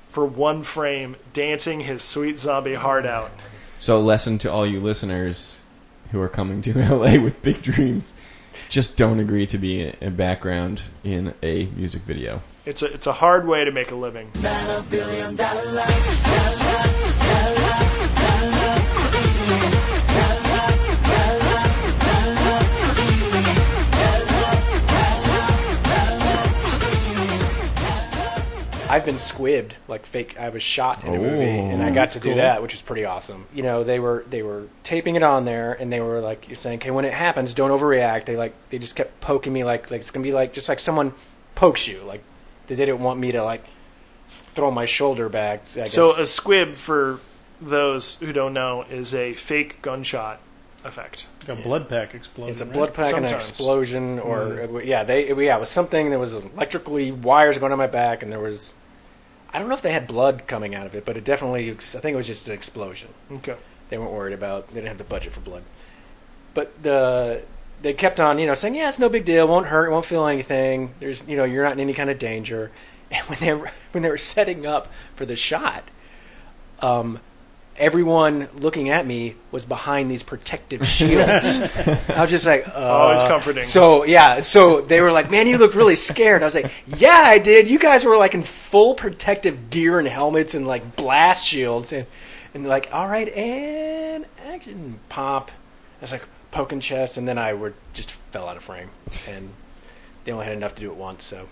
for 0.09 0.25
one 0.25 0.63
frame 0.63 1.17
dancing 1.33 1.81
his 1.81 2.03
sweet 2.03 2.39
zombie 2.39 2.75
heart 2.75 3.07
out. 3.07 3.31
So, 3.79 4.01
lesson 4.01 4.39
to 4.39 4.53
all 4.53 4.67
you 4.67 4.81
listeners 4.81 5.61
who 6.13 6.21
are 6.21 6.29
coming 6.29 6.63
to 6.63 6.73
LA 6.95 7.21
with 7.21 7.43
big 7.43 7.63
dreams: 7.63 8.15
just 8.69 8.97
don't 8.97 9.21
agree 9.21 9.47
to 9.47 9.59
be 9.59 9.93
a 10.01 10.11
background 10.11 10.83
in 11.03 11.35
a 11.43 11.67
music 11.67 12.03
video. 12.03 12.43
It's 12.65 12.83
a 12.83 12.87
it's 12.87 13.07
a 13.07 13.13
hard 13.13 13.47
way 13.47 13.65
to 13.65 13.73
make 13.73 13.91
a 13.91 13.97
living. 13.97 14.31
I've 28.89 29.05
been 29.05 29.17
squibbed, 29.17 29.73
like 29.89 30.05
fake. 30.07 30.39
I 30.39 30.51
was 30.51 30.63
shot 30.63 31.05
in 31.05 31.15
a 31.15 31.19
movie, 31.19 31.45
Oh, 31.45 31.71
and 31.71 31.83
I 31.83 31.91
got 31.91 32.11
to 32.11 32.21
do 32.21 32.35
that, 32.35 32.63
which 32.63 32.73
was 32.73 32.83
pretty 32.83 33.05
awesome. 33.05 33.47
You 33.55 33.63
know, 33.63 33.83
they 33.83 33.99
were 33.99 34.25
they 34.29 34.43
were 34.43 34.65
taping 34.83 35.17
it 35.17 35.23
on 35.23 35.45
there, 35.47 35.73
and 35.73 35.93
they 35.93 36.01
were 36.01 36.21
like, 36.21 36.49
"You're 36.49 36.57
saying, 36.57 36.81
okay, 36.81 36.91
when 36.91 37.05
it 37.05 37.15
happens, 37.15 37.55
don't 37.55 37.71
overreact." 37.71 38.27
They 38.27 38.37
like 38.37 38.55
they 38.69 38.79
just 38.79 38.95
kept 38.95 39.21
poking 39.21 39.53
me, 39.53 39.65
like 39.65 39.91
like 39.91 40.01
it's 40.01 40.11
gonna 40.11 40.23
be 40.23 40.33
like 40.33 40.53
just 40.53 40.69
like 40.69 40.79
someone 40.79 41.15
pokes 41.55 41.89
you, 41.89 42.03
like 42.03 42.23
they 42.67 42.75
didn't 42.75 43.01
want 43.01 43.19
me 43.19 43.33
to 43.33 43.43
like 43.43 43.65
throw 44.29 44.71
my 44.71 44.85
shoulder 44.85 45.29
back. 45.29 45.63
I 45.73 45.75
guess. 45.77 45.93
So 45.93 46.21
a 46.21 46.27
squib, 46.27 46.75
for 46.75 47.21
those 47.61 48.17
who 48.17 48.33
don't 48.33 48.53
know, 48.53 48.83
is 48.83 49.15
a 49.15 49.35
fake 49.35 49.81
gunshot 49.81 50.41
effect. 50.85 51.27
Like 51.47 51.59
a 51.59 51.63
blood 51.63 51.89
pack 51.89 52.15
explosion. 52.15 52.53
It's 52.53 52.61
a 52.61 52.65
right? 52.65 52.75
blood 52.75 52.95
pack 52.95 53.15
and 53.15 53.27
an 53.27 53.35
explosion, 53.35 54.19
or 54.19 54.83
yeah, 54.85 55.05
they 55.05 55.29
yeah, 55.29 55.57
it 55.57 55.61
was 55.61 55.71
something. 55.71 56.11
There 56.11 56.19
was 56.19 56.35
electrically 56.35 57.11
wires 57.11 57.59
going 57.59 57.73
on 57.73 57.79
my 57.79 57.87
back, 57.87 58.23
and 58.23 58.31
there 58.31 58.41
was. 58.41 58.75
I 59.53 59.61
don't 59.61 59.69
know 59.69 59.75
if 59.75 59.83
they 59.83 59.93
had 59.93 60.09
blood 60.09 60.49
coming 60.49 60.75
out 60.75 60.87
of 60.87 60.97
it, 60.97 61.05
but 61.05 61.17
it 61.17 61.25
definitely. 61.25 61.71
I 61.71 61.75
think 61.75 62.15
it 62.15 62.17
was 62.17 62.27
just 62.27 62.49
an 62.49 62.55
explosion. 62.55 63.11
Okay. 63.31 63.57
They 63.89 63.99
weren't 63.99 64.13
worried 64.13 64.35
about. 64.35 64.69
They 64.69 64.75
didn't 64.75 64.89
have 64.89 64.99
the 64.99 65.05
budget 65.05 65.33
for 65.33 65.41
blood. 65.41 65.63
But 66.55 66.83
the 66.83 67.43
they 67.83 67.93
kept 67.93 68.19
on, 68.19 68.39
you 68.39 68.47
know, 68.47 68.55
saying, 68.55 68.75
"Yeah, 68.75 68.89
it's 68.89 68.99
no 68.99 69.09
big 69.09 69.25
deal. 69.25 69.47
Won't 69.47 69.67
hurt. 69.67 69.91
Won't 69.91 70.05
feel 70.05 70.27
anything. 70.27 70.95
There's, 71.01 71.27
you 71.29 71.37
know, 71.37 71.45
you're 71.45 71.65
not 71.65 71.73
in 71.73 71.81
any 71.81 71.95
kind 71.95 72.11
of 72.11 72.19
danger." 72.19 72.71
And 73.11 73.23
when 73.27 73.39
they 73.39 73.53
were 73.53 73.71
when 73.93 74.03
they 74.03 74.09
were 74.09 74.19
setting 74.19 74.67
up 74.67 74.89
for 75.15 75.25
the 75.25 75.37
shot, 75.37 75.85
um, 76.81 77.21
everyone 77.77 78.49
looking 78.55 78.89
at 78.91 79.07
me 79.07 79.37
was 79.51 79.65
behind 79.65 80.11
these 80.11 80.23
protective 80.23 80.87
shields. 80.87 81.61
I 82.09 82.21
was 82.21 82.31
just 82.31 82.47
like, 82.47 82.67
uh, 82.69 83.13
it's 83.15 83.29
comforting. 83.29 83.65
So 83.65 84.05
yeah, 84.05 84.41
so 84.41 84.81
they 84.81 85.01
were 85.01 85.13
like, 85.13 85.31
"Man, 85.31 85.47
you 85.47 85.59
look 85.59 85.75
really 85.75 85.97
scared." 85.97 86.43
I 86.43 86.45
was 86.45 86.55
like, 86.55 86.71
"Yeah, 86.87 87.23
I 87.27 87.39
did. 87.39 87.69
You 87.69 87.79
guys 87.79 88.05
were 88.05 88.17
like 88.17 88.35
in 88.35 88.43
full 88.43 88.95
protective 88.95 89.71
gear 89.71 89.99
and 89.99 90.09
helmets 90.09 90.55
and 90.55 90.67
like 90.67 90.97
blast 90.97 91.47
shields." 91.47 91.93
And 91.93 92.07
and 92.55 92.67
like, 92.67 92.89
all 92.93 93.09
right, 93.09 93.29
and 93.29 94.25
action, 94.47 95.01
pop. 95.09 95.51
I 95.51 96.05
was 96.05 96.13
like 96.13 96.25
poking 96.53 96.81
chest, 96.81 97.19
and 97.19 97.27
then 97.27 97.37
I 97.37 97.53
were 97.53 97.75
just 97.93 98.13
fell 98.13 98.49
out 98.49 98.57
of 98.57 98.63
frame, 98.63 98.91
and 99.29 99.51
they 100.23 100.33
only 100.33 100.47
had 100.47 100.55
enough 100.55 100.75
to 100.77 100.81
do 100.81 100.91
it 100.91 100.97
once. 100.97 101.25
So, 101.25 101.49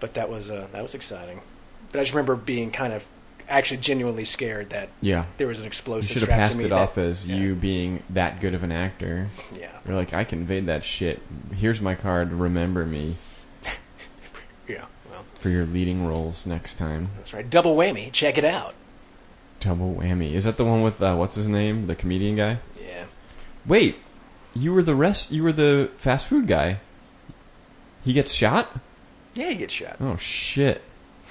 but 0.00 0.14
that 0.14 0.30
was 0.30 0.48
uh, 0.48 0.68
that 0.72 0.82
was 0.82 0.94
exciting. 0.94 1.40
But 1.90 2.00
I 2.00 2.02
just 2.04 2.14
remember 2.14 2.36
being 2.36 2.70
kind 2.70 2.92
of 2.92 3.06
actually 3.48 3.76
genuinely 3.78 4.24
scared 4.24 4.70
that 4.70 4.88
Yeah. 5.00 5.26
there 5.36 5.46
was 5.46 5.58
an 5.58 5.64
You 5.64 5.68
explosive 5.68 6.12
should 6.18 6.28
have 6.28 6.30
passed 6.30 6.58
it 6.58 6.62
that- 6.68 6.72
off 6.72 6.96
as 6.98 7.26
yeah. 7.26 7.36
you 7.36 7.54
being 7.54 8.02
that 8.10 8.40
good 8.40 8.54
of 8.54 8.62
an 8.62 8.72
actor. 8.72 9.28
Yeah, 9.58 9.68
You're 9.86 9.96
like, 9.96 10.12
I 10.14 10.24
conveyed 10.24 10.66
that 10.66 10.84
shit. 10.84 11.20
Here's 11.54 11.80
my 11.80 11.94
card. 11.94 12.32
Remember 12.32 12.84
me 12.86 13.16
yeah. 14.68 14.84
Well, 15.10 15.24
for 15.38 15.48
your 15.50 15.66
leading 15.66 16.06
roles 16.06 16.46
next 16.46 16.74
time. 16.78 17.10
that's 17.16 17.32
right. 17.34 17.48
Double 17.48 17.76
whammy. 17.76 18.10
Check 18.12 18.38
it 18.38 18.44
out. 18.44 18.74
Double 19.60 19.94
whammy. 19.94 20.32
Is 20.34 20.44
that 20.44 20.56
the 20.56 20.64
one 20.64 20.82
with 20.82 21.00
uh, 21.02 21.14
what's 21.16 21.36
his 21.36 21.48
name, 21.48 21.86
the 21.86 21.94
comedian 21.94 22.36
guy? 22.36 22.58
Yeah. 22.80 23.06
Wait, 23.66 23.96
you 24.54 24.72
were 24.74 24.82
the 24.82 24.94
rest. 24.94 25.30
You 25.30 25.42
were 25.42 25.52
the 25.52 25.90
fast 25.96 26.26
food 26.26 26.46
guy. 26.46 26.80
He 28.04 28.12
gets 28.12 28.32
shot. 28.32 28.78
Yeah, 29.34 29.50
he 29.50 29.56
gets 29.56 29.72
shot. 29.72 29.96
Oh 30.00 30.16
shit! 30.16 30.82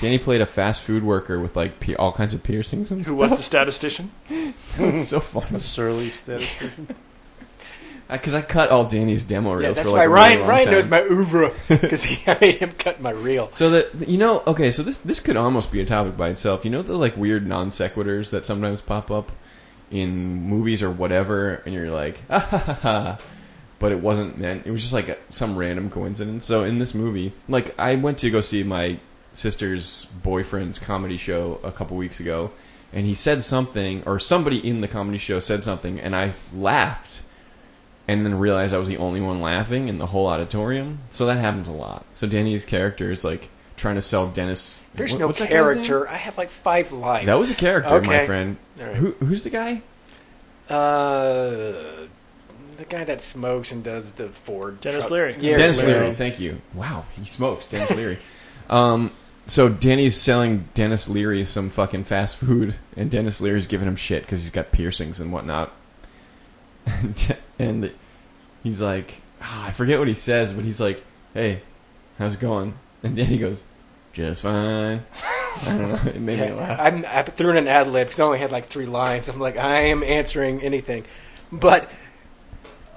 Danny 0.03 0.19
played 0.19 0.41
a 0.41 0.45
fast 0.45 0.81
food 0.81 1.03
worker 1.03 1.39
with 1.39 1.55
like 1.55 1.79
pe- 1.79 1.95
all 1.95 2.11
kinds 2.11 2.33
of 2.33 2.43
piercings 2.43 2.91
and 2.91 3.01
Who 3.05 3.15
stuff. 3.17 3.17
was 3.17 3.39
the 3.39 3.43
statistician? 3.43 4.11
It's 4.77 5.07
so 5.07 5.19
funny 5.19 5.57
A 5.57 5.59
surly 5.59 6.09
statistician. 6.09 6.87
because 8.11 8.33
I 8.33 8.41
cut 8.41 8.69
all 8.69 8.85
Danny's 8.85 9.23
demo 9.23 9.53
reels. 9.53 9.63
Yeah, 9.63 9.71
that's 9.71 9.89
for 9.89 9.95
like 9.95 9.97
why 9.97 10.03
a 10.05 10.09
really 10.09 10.15
Ryan 10.19 10.39
long 10.39 10.49
Ryan 10.49 10.65
time. 10.65 10.73
knows 10.73 10.87
my 10.89 11.01
oeuvre 11.03 11.53
because 11.67 12.05
I 12.27 12.37
made 12.41 12.55
him 12.55 12.71
cut 12.73 13.01
my 13.01 13.11
reel. 13.11 13.49
So 13.53 13.69
that 13.69 14.07
you 14.09 14.17
know, 14.17 14.43
okay, 14.45 14.71
so 14.71 14.83
this 14.83 14.97
this 14.99 15.19
could 15.19 15.37
almost 15.37 15.71
be 15.71 15.79
a 15.81 15.85
topic 15.85 16.17
by 16.17 16.29
itself. 16.29 16.65
You 16.65 16.71
know 16.71 16.81
the 16.81 16.97
like 16.97 17.15
weird 17.17 17.47
non 17.47 17.69
sequiturs 17.69 18.29
that 18.31 18.45
sometimes 18.45 18.81
pop 18.81 19.09
up 19.09 19.31
in 19.91 20.15
movies 20.43 20.81
or 20.83 20.91
whatever, 20.91 21.61
and 21.65 21.73
you're 21.73 21.91
like, 21.91 22.19
ah, 22.29 22.39
ha, 22.39 22.57
ha, 22.57 22.73
ha. 22.73 23.17
but 23.79 23.91
it 23.91 23.99
wasn't 23.99 24.37
meant. 24.37 24.65
It 24.65 24.71
was 24.71 24.81
just 24.81 24.93
like 24.93 25.07
a, 25.09 25.17
some 25.29 25.55
random 25.55 25.89
coincidence. 25.89 26.45
So 26.45 26.63
in 26.63 26.79
this 26.79 26.93
movie, 26.93 27.31
like 27.47 27.77
I 27.79 27.95
went 27.95 28.17
to 28.19 28.29
go 28.29 28.41
see 28.41 28.63
my 28.63 28.97
sister's 29.33 30.05
boyfriend's 30.23 30.79
comedy 30.79 31.17
show 31.17 31.59
a 31.63 31.71
couple 31.71 31.97
weeks 31.97 32.19
ago, 32.19 32.51
and 32.91 33.05
he 33.05 33.13
said 33.15 33.43
something, 33.43 34.03
or 34.05 34.19
somebody 34.19 34.57
in 34.67 34.81
the 34.81 34.87
comedy 34.87 35.17
show 35.17 35.39
said 35.39 35.63
something, 35.63 35.99
and 35.99 36.15
I 36.15 36.33
laughed. 36.55 37.21
And 38.05 38.25
then 38.25 38.37
realized 38.37 38.73
I 38.73 38.77
was 38.79 38.89
the 38.89 38.97
only 38.97 39.21
one 39.21 39.39
laughing 39.41 39.87
in 39.87 39.97
the 39.97 40.05
whole 40.05 40.27
auditorium. 40.27 40.99
So 41.11 41.25
that 41.27 41.37
happens 41.39 41.69
a 41.69 41.71
lot. 41.71 42.05
So 42.13 42.27
Danny's 42.27 42.65
character 42.65 43.11
is 43.13 43.23
like 43.23 43.49
trying 43.77 43.95
to 43.95 44.01
sell 44.01 44.27
Denis. 44.27 44.81
There's 44.93 45.13
what- 45.13 45.19
no 45.21 45.27
what's 45.27 45.39
that 45.39 45.49
guy's 45.49 45.53
name? 45.53 45.85
character. 45.85 46.09
I 46.09 46.17
have 46.17 46.37
like 46.37 46.49
five 46.49 46.91
lines. 46.91 47.27
That 47.27 47.39
was 47.39 47.49
a 47.49 47.55
character, 47.55 48.01
my 48.01 48.25
friend. 48.25 48.57
All 48.77 48.87
right. 48.87 48.95
Who, 48.97 49.11
who's 49.13 49.45
the 49.45 49.51
guy? 49.51 49.81
Uh, 50.69 52.07
the 52.77 52.85
guy 52.89 53.03
that 53.05 53.21
smokes 53.21 53.71
and 53.71 53.83
does 53.83 54.11
the 54.11 54.27
Ford. 54.29 54.81
Denis 54.81 54.99
truck- 55.05 55.11
Leary. 55.11 55.35
Yeah, 55.39 55.55
Denis 55.55 55.81
Leary. 55.81 55.99
Leary. 56.01 56.13
Thank 56.13 56.39
you. 56.39 56.61
Wow, 56.73 57.05
he 57.15 57.25
smokes. 57.25 57.65
Denis 57.67 57.91
Leary. 57.91 58.19
Um, 58.69 59.11
so 59.47 59.69
Danny's 59.69 60.19
selling 60.19 60.67
Denis 60.73 61.07
Leary 61.09 61.45
some 61.45 61.69
fucking 61.69 62.05
fast 62.05 62.37
food, 62.37 62.75
and 62.95 63.11
Denis 63.11 63.41
Leary's 63.41 63.67
giving 63.67 63.87
him 63.87 63.95
shit 63.95 64.23
because 64.23 64.41
he's 64.41 64.51
got 64.51 64.71
piercings 64.71 65.19
and 65.19 65.31
whatnot. 65.33 65.71
and, 66.85 67.37
and 67.59 67.91
he's 68.63 68.81
like, 68.81 69.21
ah, 69.41 69.67
I 69.67 69.71
forget 69.71 69.99
what 69.99 70.07
he 70.07 70.13
says, 70.13 70.53
but 70.53 70.63
he's 70.65 70.79
like, 70.79 71.03
"Hey, 71.33 71.61
how's 72.17 72.35
it 72.35 72.39
going?" 72.39 72.73
And 73.03 73.15
Danny 73.15 73.37
goes, 73.37 73.63
"Just 74.13 74.41
fine." 74.41 75.03
I 75.65 75.65
don't 75.65 75.89
know. 75.89 76.11
It 76.11 76.19
made 76.19 76.39
me 76.39 76.45
Yeah, 76.47 76.53
laugh. 76.55 76.79
I'm, 76.79 77.05
I 77.05 77.21
threw 77.23 77.51
in 77.51 77.57
an 77.57 77.67
ad 77.67 77.87
lib 77.89 78.07
because 78.07 78.19
I 78.19 78.25
only 78.25 78.39
had 78.39 78.51
like 78.51 78.65
three 78.67 78.85
lines. 78.87 79.27
I'm 79.27 79.39
like, 79.39 79.57
I 79.57 79.81
am 79.81 80.03
answering 80.03 80.61
anything, 80.61 81.05
but 81.51 81.91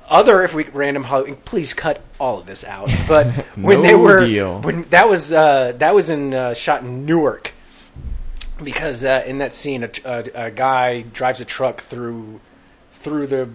other 0.08 0.42
if 0.42 0.54
we 0.54 0.64
random 0.64 1.04
Halloween, 1.04 1.36
please 1.44 1.74
cut 1.74 2.02
all 2.18 2.38
of 2.38 2.46
this 2.46 2.64
out. 2.64 2.90
But 3.08 3.26
when 3.56 3.82
they 3.82 3.94
were 3.94 4.24
deal. 4.24 4.60
when 4.60 4.82
that 4.84 5.08
was 5.08 5.32
uh, 5.32 5.72
that 5.78 5.94
was 5.94 6.10
in 6.10 6.34
uh, 6.34 6.54
shot 6.54 6.82
in 6.82 7.04
Newark 7.04 7.52
because 8.62 9.04
uh, 9.04 9.22
in 9.26 9.38
that 9.38 9.52
scene 9.52 9.84
a, 9.84 9.90
a, 10.04 10.46
a 10.46 10.50
guy 10.50 11.02
drives 11.02 11.40
a 11.40 11.44
truck 11.44 11.80
through 11.80 12.40
through 12.90 13.26
the 13.26 13.48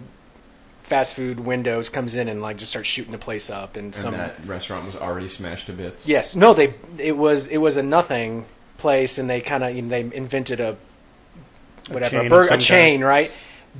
fast 0.82 1.16
food 1.16 1.40
windows, 1.40 1.88
comes 1.88 2.14
in 2.14 2.28
and 2.28 2.42
like 2.42 2.58
just 2.58 2.70
starts 2.72 2.88
shooting 2.88 3.12
the 3.12 3.18
place 3.18 3.50
up, 3.50 3.76
and, 3.76 3.86
And 3.86 3.94
some 3.94 4.14
that 4.14 4.44
restaurant 4.46 4.86
was 4.86 4.96
already 4.96 5.28
smashed 5.28 5.66
to 5.66 5.72
bits. 5.72 6.06
Yes, 6.06 6.36
no, 6.36 6.54
they 6.54 6.74
it 6.98 7.16
was 7.16 7.48
it 7.48 7.58
was 7.58 7.76
a 7.76 7.82
nothing 7.82 8.46
place, 8.78 9.18
and 9.18 9.28
they 9.28 9.40
kind 9.40 9.64
of 9.64 9.74
you 9.74 9.82
know, 9.82 9.88
they 9.88 10.00
invented 10.00 10.60
a 10.60 10.76
whatever 11.88 12.16
chain 12.16 12.26
a, 12.26 12.28
bur- 12.28 12.48
a 12.48 12.58
chain, 12.58 13.02
right? 13.02 13.30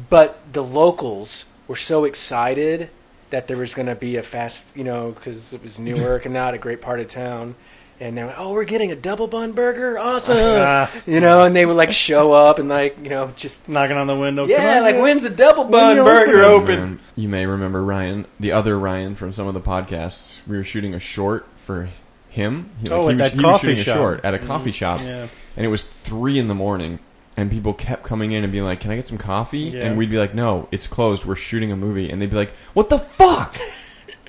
But 0.08 0.40
the 0.52 0.64
locals 0.64 1.44
were 1.72 1.76
so 1.76 2.04
excited 2.04 2.90
that 3.30 3.46
there 3.48 3.56
was 3.56 3.72
going 3.72 3.86
to 3.86 3.94
be 3.94 4.16
a 4.18 4.22
fast, 4.22 4.62
you 4.74 4.84
know, 4.84 5.12
because 5.12 5.54
it 5.54 5.62
was 5.62 5.78
Newark 5.78 6.26
and 6.26 6.34
not 6.34 6.52
a 6.52 6.58
great 6.58 6.82
part 6.82 7.00
of 7.00 7.08
town. 7.08 7.54
And 7.98 8.18
they 8.18 8.24
went, 8.24 8.38
oh, 8.38 8.52
we're 8.52 8.64
getting 8.64 8.92
a 8.92 8.96
double 8.96 9.26
bun 9.26 9.52
burger, 9.52 9.98
awesome, 9.98 10.36
Ah, 10.38 10.90
you 11.06 11.20
know. 11.20 11.44
And 11.44 11.56
they 11.56 11.64
would 11.64 11.76
like 11.76 11.92
show 11.92 12.32
up 12.32 12.58
and 12.58 12.68
like 12.68 12.98
you 13.02 13.08
know 13.08 13.32
just 13.36 13.68
knocking 13.70 13.96
on 13.96 14.06
the 14.06 14.16
window. 14.16 14.44
yeah, 14.44 14.78
on, 14.78 14.82
like 14.82 14.96
man. 14.96 15.02
when's 15.02 15.22
the 15.22 15.30
double 15.30 15.64
bun 15.64 15.96
you 15.96 16.02
burger 16.04 16.42
open? 16.42 16.62
open? 16.74 16.78
Man, 16.90 17.00
you 17.16 17.28
may 17.28 17.46
remember 17.46 17.82
Ryan, 17.82 18.26
the 18.40 18.52
other 18.52 18.78
Ryan 18.78 19.14
from 19.14 19.32
some 19.32 19.46
of 19.46 19.54
the 19.54 19.60
podcasts. 19.60 20.34
We 20.48 20.56
were 20.58 20.64
shooting 20.64 20.94
a 20.94 20.98
short 21.00 21.46
for 21.56 21.88
him. 22.28 22.70
He, 22.82 22.90
Oh, 22.90 23.02
he 23.08 23.14
at 23.14 23.14
was, 23.14 23.16
that 23.18 23.30
he 23.32 23.36
was 23.36 23.44
coffee 23.44 23.66
shooting 23.68 23.84
shop. 23.84 23.94
a 23.96 23.98
short 23.98 24.24
at 24.24 24.34
a 24.34 24.38
coffee 24.40 24.72
shop, 24.72 25.00
Yeah. 25.00 25.28
and 25.56 25.64
it 25.64 25.68
was 25.68 25.84
three 25.84 26.38
in 26.38 26.48
the 26.48 26.54
morning. 26.54 26.98
And 27.36 27.50
people 27.50 27.72
kept 27.72 28.02
coming 28.04 28.32
in 28.32 28.44
and 28.44 28.52
being 28.52 28.64
like, 28.64 28.80
"Can 28.80 28.90
I 28.90 28.96
get 28.96 29.08
some 29.08 29.16
coffee?" 29.18 29.60
Yeah. 29.60 29.86
And 29.86 29.96
we'd 29.96 30.10
be 30.10 30.18
like, 30.18 30.34
"No, 30.34 30.68
it's 30.70 30.86
closed. 30.86 31.24
We're 31.24 31.34
shooting 31.36 31.72
a 31.72 31.76
movie." 31.76 32.10
And 32.10 32.20
they'd 32.20 32.28
be 32.30 32.36
like, 32.36 32.52
"What 32.74 32.90
the 32.90 32.98
fuck? 32.98 33.56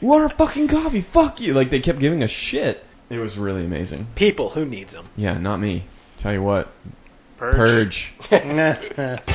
you 0.02 0.08
want 0.08 0.24
our 0.24 0.30
fucking 0.30 0.70
coffee? 0.70 1.02
Fuck 1.02 1.42
you!" 1.42 1.54
Like 1.54 1.70
they 1.70 1.80
kept 1.82 2.00
giving 2.00 2.24
us 2.24 2.32
shit. 2.32 2.84
It 3.10 3.18
was 3.20 3.38
really 3.38 3.66
amazing. 3.66 4.08
People 4.16 4.52
who 4.52 4.66
needs 4.66 4.94
them. 4.94 5.06
Yeah, 5.18 5.38
not 5.38 5.60
me. 5.60 5.84
Tell 6.18 6.32
you 6.34 6.42
what, 6.42 6.70
Purge. 7.38 8.14
purge. 8.20 9.22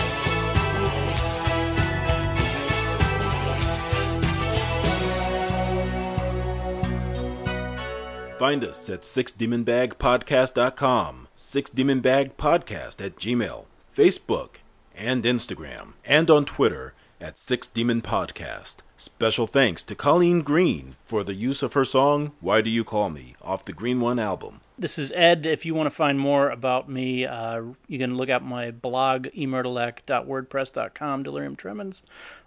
Find 8.38 8.64
us 8.64 8.88
at 8.88 9.00
sixdemonbagpodcast.com, 9.02 11.28
sixdemonbagpodcast 11.38 13.05
at 13.05 13.16
Gmail, 13.16 13.64
Facebook, 13.96 14.57
and 14.96 15.22
Instagram, 15.24 15.92
and 16.05 16.29
on 16.31 16.44
Twitter 16.44 16.94
at 17.20 17.38
Six 17.38 17.68
Demon 17.68 18.03
Podcast. 18.03 18.77
Special 18.96 19.46
thanks 19.46 19.85
to 19.85 19.94
Colleen 19.94 20.42
Green 20.42 20.96
for 21.05 21.22
the 21.22 21.35
use 21.35 21.62
of 21.62 21.74
her 21.74 21.85
song 21.85 22.33
"Why 22.40 22.61
Do 22.61 22.68
You 22.68 22.83
Call 22.83 23.11
Me" 23.11 23.37
off 23.40 23.64
the 23.64 23.72
Green 23.72 24.01
One 24.01 24.18
album. 24.18 24.61
This 24.77 24.98
is 24.98 25.12
Ed. 25.12 25.46
If 25.46 25.64
you 25.64 25.74
want 25.74 25.87
to 25.87 25.94
find 25.94 26.18
more 26.18 26.51
about 26.51 26.88
me, 26.88 27.24
uh, 27.24 27.62
you 27.87 27.98
can 28.01 28.16
look 28.16 28.29
at 28.29 28.42
my 28.42 28.72
blog, 28.72 29.29
emurtalek.wordpress.com, 29.29 31.22
Delirium 31.22 31.57
Tremens, 31.57 32.03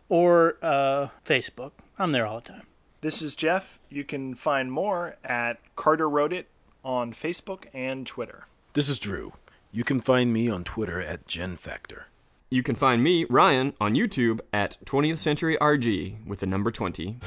or 0.10 0.58
uh, 0.62 1.08
Facebook. 1.26 1.72
I'm 1.98 2.12
there 2.12 2.28
all 2.28 2.42
the 2.42 2.50
time. 2.50 2.64
This 3.00 3.22
is 3.22 3.38
Jeff. 3.38 3.80
You 3.90 4.04
can 4.04 4.36
find 4.36 4.70
more 4.72 5.16
at 5.24 5.60
Carter 5.78 6.10
Wrote 6.10 6.34
It 6.34 6.48
on 6.84 7.14
Facebook 7.14 7.66
and 7.74 8.06
Twitter. 8.06 8.46
This 8.74 8.88
is 8.88 9.00
Drew. 9.00 9.34
You 9.74 9.84
can 9.84 10.00
find 10.00 10.32
me 10.32 10.48
on 10.48 10.64
Twitter 10.64 11.02
at 11.02 11.28
GenFactor. 11.28 12.04
You 12.50 12.64
can 12.64 12.76
find 12.76 13.04
me, 13.04 13.26
Ryan, 13.26 13.74
on 13.82 13.96
YouTube 13.96 14.40
at 14.54 14.78
20th 14.86 15.18
Century 15.18 15.58
RG 15.60 16.26
with 16.26 16.40
the 16.40 16.46
number 16.46 16.72
20. 16.72 17.18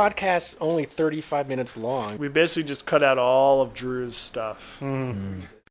Podcasts 0.00 0.56
only 0.60 0.84
thirty 0.84 1.20
five 1.20 1.48
minutes 1.48 1.76
long? 1.76 2.18
We 2.18 2.28
basically 2.28 2.66
just 2.68 2.86
cut 2.86 3.02
out 3.02 3.18
all 3.18 3.60
of 3.60 3.74
Drew's 3.74 4.16
stuff. 4.16 4.78
Mm. 4.80 5.42